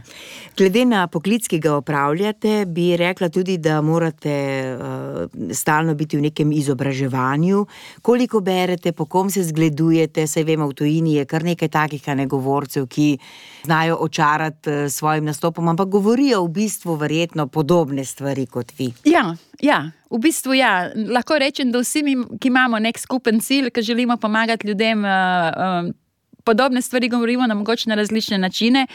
[0.58, 4.36] Glede na poklic, ki ga opravljate, bi rekla tudi, da morate
[4.78, 7.66] uh, stalno biti v nekem izobraževanju.
[8.02, 12.88] Koliko berete, po kom se zgledujete, saj vemo, v tujini je kar nekaj takih negovorcev,
[12.88, 13.18] ki
[13.66, 18.94] znajo očarati uh, svojim nastopom, ampak govorijo v bistvu verjetno podobne stvari kot vi.
[19.06, 19.84] Ja, ja.
[20.10, 24.18] V bistvu, ja, lahko rečem, da vsi, mi, ki imamo nek skupen cilj, ki želimo
[24.22, 26.05] pomagati ljudem, uh, uh,
[26.46, 28.88] podobne stvari govorimo na mogoče na različne načine.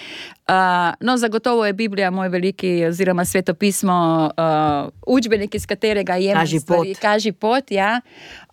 [0.48, 0.55] Uh,
[1.01, 6.86] no, zagotovo je Biblija moj veliki, oziroma svetopismo, uh, učbenik, iz katerega je kaži pot.
[7.01, 8.01] Kaži pot ja.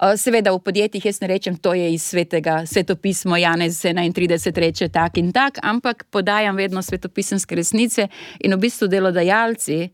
[0.02, 4.90] uh, seveda v podjetjih jaz ne rečem, to je iz svetega svetopisma, Janez 31 reče
[4.90, 8.08] tak in tak, ampak podajam vedno svetopisanske resnice
[8.40, 9.90] in v bistvu delodajalci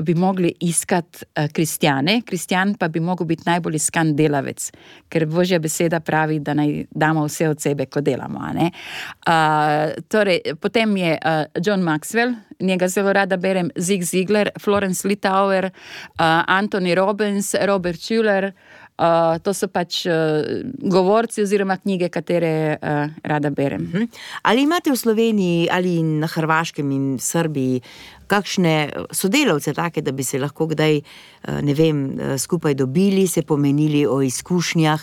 [0.00, 4.70] bi mogli iskati uh, kristjane, kristjan pa bi mogel biti najbolj iskan delavec,
[5.08, 8.40] ker božja beseda pravi, da naj damo vse od sebe, ko delamo.
[8.40, 15.64] Uh, torej, potem je uh, John Maxwell, njega zelo rada berem, Zig Ziglar, Florence Litauer,
[15.64, 18.52] uh, Anthony Robbins, Robert Schuller.
[19.00, 20.44] Uh, to so pač uh,
[20.76, 23.82] govorci oziroma knjige, katere uh, rada berem.
[23.82, 24.02] Uh mhm.
[24.02, 24.18] -huh.
[24.42, 27.80] Ali imate v Sloveniji ali na Hrvaškem in Srbiji
[28.26, 34.22] kakšne sodelavce, take, da bi se lahko kdaj uh, vem, skupaj dobili, se pomenili o
[34.22, 35.00] izkušnjah,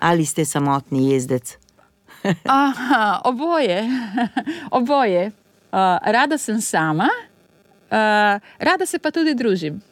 [0.00, 1.58] ali ste samotni jezdec?
[2.44, 3.82] Aha, oboje.
[4.70, 5.26] oboje.
[5.72, 7.08] Uh, rada sem sama,
[7.90, 9.82] uh, rada se pa tudi družim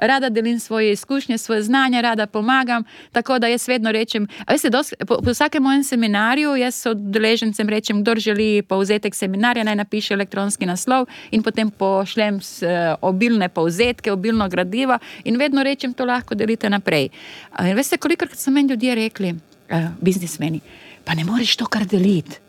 [0.00, 2.84] rada delim svoje izkušnje, svoje znanje, rada pomagam.
[3.12, 8.02] Tako da jaz vedno rečem, veste, dos, po, po vsakem mojem seminarju, jaz odeležencem rečem,
[8.02, 12.68] kdo želi povzetek seminarja, naj napiše elektronski naslov in potem pošljem uh,
[13.00, 17.08] obilne povzetke, obilno gradivo in vedno rečem, to lahko delite naprej.
[17.52, 19.34] Uh, veste, koliko so meni ljudje rekli,
[19.70, 20.60] uh, biznismeni,
[21.04, 22.40] pa ne moreš to kar deliti.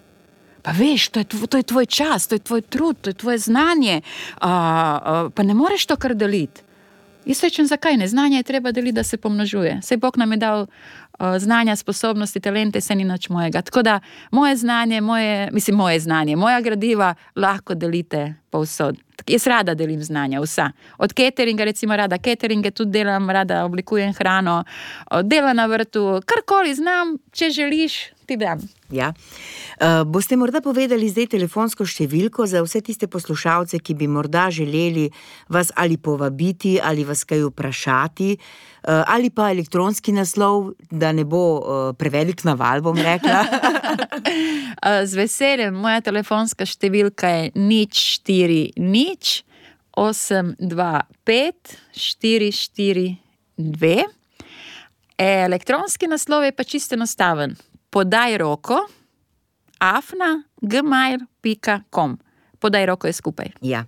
[0.61, 3.13] Pa veš, to je, tvoj, to je tvoj čas, to je tvoj trud, to je
[3.13, 6.61] tvoje znanje, uh, uh, pa ne moreš to kar deliti.
[7.25, 8.07] Jaz rečem, zakaj ne?
[8.07, 9.79] Znanje je treba deliti, da se pomnožuje.
[9.83, 13.61] Sej Bog nam je dal uh, znanja, sposobnosti, talente, se ni nič mojega.
[13.61, 13.99] Tako da
[14.31, 18.97] moje znanje, moje, mislim, moje znanje, moja gradiva lahko delite povsod.
[19.27, 20.71] Jaz rada delim znanja, vsa.
[20.97, 24.63] Od cateringa, recimo, rada cateringe tudi delam, rada oblikujem hrano,
[25.23, 27.93] dela na vrtu, karkoli znam, če želiš,
[28.31, 28.63] ti dam.
[28.91, 29.11] Ja.
[29.81, 35.09] Uh, boste morda povedali zdaj telefonsko številko za vse tiste poslušalce, ki bi morda želeli
[35.51, 41.43] vas ali povabiti ali vas kaj vprašati, uh, ali pa elektronski naslov, da ne bo
[41.59, 43.43] uh, prevelik naval, bom rekla.
[45.09, 49.41] Z veseljem, moja telefonska številka je nič 4, nič
[49.97, 50.89] 8, 2,
[51.27, 53.07] 5, 4, 4,
[53.59, 53.95] 2.
[55.21, 57.53] Elektronski naslov je pa čisto enostaven.
[57.91, 58.77] Podaj roko,
[59.79, 62.17] afna, gmail.com.
[62.59, 63.49] Podaj roko je skupaj.
[63.61, 63.83] Ja.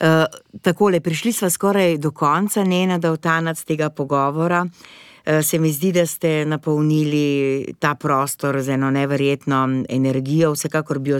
[0.00, 0.24] Uh,
[0.62, 4.62] takole, prišli smo skoraj do konca, ne na da vtanac tega pogovora.
[4.64, 11.10] Uh, se mi zdi, da ste napolnili ta prostor z eno neverjetno energijo, vsekakor bi
[11.10, 11.18] jo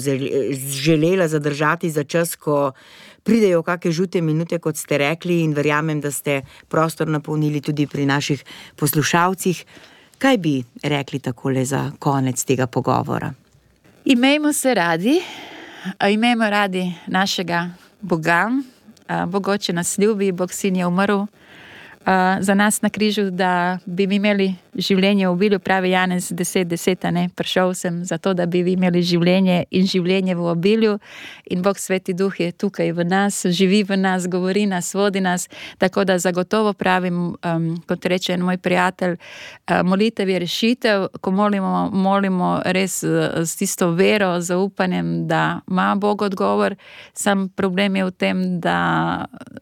[0.70, 2.72] želela zadržati za čas, ko
[3.22, 8.06] pridejo kakšne žute minute, kot ste rekli, in verjamem, da ste prostor napolnili tudi pri
[8.06, 8.44] naših
[8.76, 9.64] poslušalcih.
[10.18, 13.32] Kaj bi rekli takole za konec tega pogovora?
[14.04, 15.20] Imejmo se radi,
[16.10, 18.50] imejmo radi našega Boga,
[19.26, 21.26] Bog če nas ljubi, Bog sin je umrl
[22.40, 27.74] za nas na križu, da bi imeli življenje obilju, pravi Janez 10, 10, ne, prišel
[27.74, 30.98] sem zato, da bi imeli življenje in življenje v obilju.
[31.50, 35.48] In Bog Sveti Duh je tukaj v nas, živi v nas, govori nas, vodi nas.
[35.78, 41.32] Tako da zagotovo pravim, um, kot reče en moj prijatelj, uh, molitev je rešitev, ko
[41.32, 46.76] molimo, molimo res s tisto vero, zaupanjem, da ima Bog odgovor.
[47.14, 48.78] Sam problem je v tem, da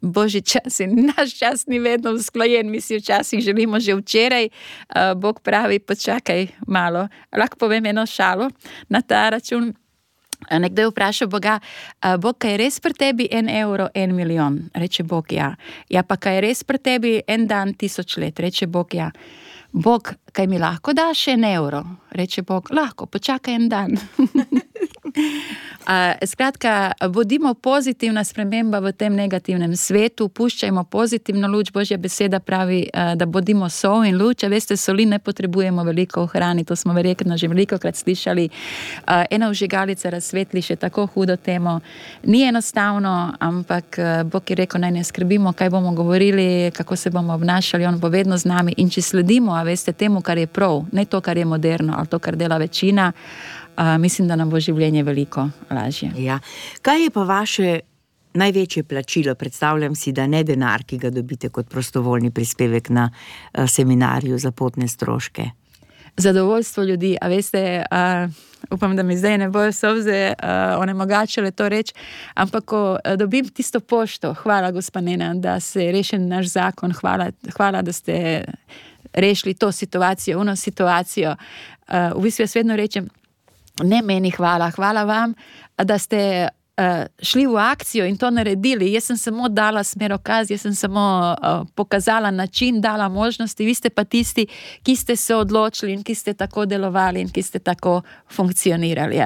[0.02, 4.48] božji čas in naš čas ni vedno usklajen, mi si včasih želimo že včeraj.
[4.88, 7.08] Uh, Bog pravi, počakaj malo.
[7.36, 8.50] Lahko povem eno šalo
[8.88, 9.74] na ta račun.
[10.50, 11.58] Nekdo je vprašal Boga,
[12.18, 14.58] Bog, kaj je res pri tebi en evro, en milijon?
[14.74, 15.54] Reče Bog, ja.
[15.88, 18.40] Ja, pa kaj je res pri tebi en dan, tisoč let?
[18.40, 19.10] Reče Bog, ja.
[19.72, 21.82] Bog, kaj mi lahko daš en evro?
[22.10, 23.96] Reče Bog, lahko, počakaj en dan.
[26.24, 31.70] Skratka, bodimo pozitivna sprememba v tem negativnem svetu, puščajmo pozitivno luč.
[31.70, 34.42] Božja beseda pravi, da bodimo sol in luč.
[34.50, 38.48] Veste, soli ne potrebujemo veliko v hrani, to smo verjetno že veliko krat slišali.
[39.30, 41.78] Ena užigalica razsvetli še tako hudo temo.
[42.24, 47.34] Ni enostavno, ampak Bog je rekel, naj ne skrbimo, kaj bomo govorili, kako se bomo
[47.34, 48.74] obnašali, on bo vedno z nami.
[48.82, 52.18] In če sledimo, veste, temu, kar je prav, ne to, kar je moderno ali to,
[52.18, 53.12] kar dela večina
[53.78, 56.12] uh, mislim, da nam bo življenje veliko lažje.
[56.18, 56.38] Ja.
[56.82, 57.80] Kaj je pa vaše
[58.34, 59.34] največje plačilo?
[59.34, 64.50] Predstavljam si, da ne denar, ki ga dobite kot prostovoljni prispevek na uh, seminarju za
[64.50, 65.50] potne stroške.
[66.16, 68.32] Zadovoljstvo ljudi, a veste, uh,
[68.70, 71.92] upam, da mi zdaj ne bojo soze uh, onemogačile to reči,
[72.34, 77.30] ampak ko uh, dobim tisto pošto, hvala, gospodina, da se je rešen naš zakon, hvala,
[77.56, 78.44] hvala da ste
[79.12, 81.36] rešili to situacijo, uno situacijo.
[81.88, 83.08] Uh, v bistvu jaz vedno rečem,
[83.82, 85.34] ne meni hvala, hvala vam,
[85.76, 88.92] da ste uh, šli v akcijo in to naredili.
[88.92, 93.90] Jaz sem samo dala smerokaz, jaz sem samo uh, pokazala način, dala možnosti, vi ste
[93.90, 94.46] pa tisti,
[94.82, 98.02] ki ste se odločili in ki ste tako delovali in ki ste tako
[98.32, 99.20] funkcionirali.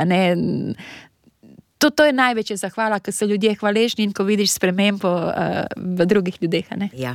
[1.80, 6.06] To, to je največja zahvala, ker so ljudje hvaležni in ko vidiš spremembo uh, v
[6.06, 6.68] drugih ljudeh.
[6.92, 7.14] Ja.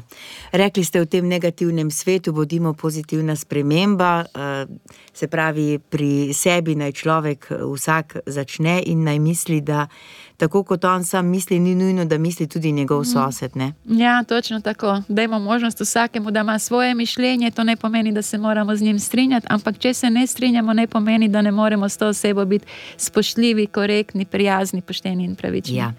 [0.50, 4.26] Rekli ste v tem negativnem svetu, bodimo pozitivna sprememba.
[4.34, 4.66] Uh,
[5.14, 9.86] se pravi, pri sebi naj človek vsak začne in naj misli, da
[10.38, 13.06] tako kot on sam misli, ni nujno, da misli tudi njegov mm.
[13.06, 13.56] sosed.
[13.56, 13.74] Ne?
[13.86, 15.02] Ja, točno tako.
[15.08, 17.52] Dajmo možnost vsakemu, da ima svoje mišljenje.
[17.52, 20.88] To ne pomeni, da se moramo z njim strinjati, ampak če se ne strinjamo, ne
[20.88, 22.66] pomeni, da ne moremo s to osebo biti
[22.98, 25.76] spoštljivi, korektni, prijazni, pošteni in pravični.
[25.76, 25.94] Ja.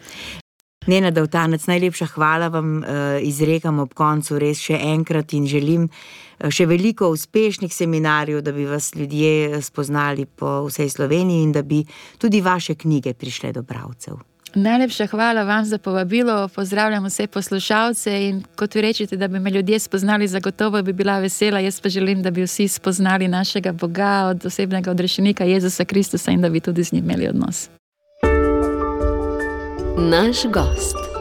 [0.86, 2.84] Nena Davtanec, najlepša hvala vam uh,
[3.20, 8.68] izrekam ob koncu res še enkrat in želim uh, še veliko uspešnih seminarjev, da bi
[8.70, 11.82] vas ljudje spoznali po vsej Sloveniji in da bi
[12.22, 14.22] tudi vaše knjige prišle do bravcev.
[14.54, 19.50] Najlepša hvala vam za povabilo, pozdravljam vse poslušalce in kot vi rečete, da bi me
[19.50, 21.60] ljudje spoznali, zagotovo bi bila vesela.
[21.60, 26.40] Jaz pa želim, da bi vsi spoznali našega Boga, od osebnega odrešenika Jezusa Kristusa in
[26.40, 27.68] da bi tudi z njim imeli odnos.
[29.98, 31.15] Naš gost.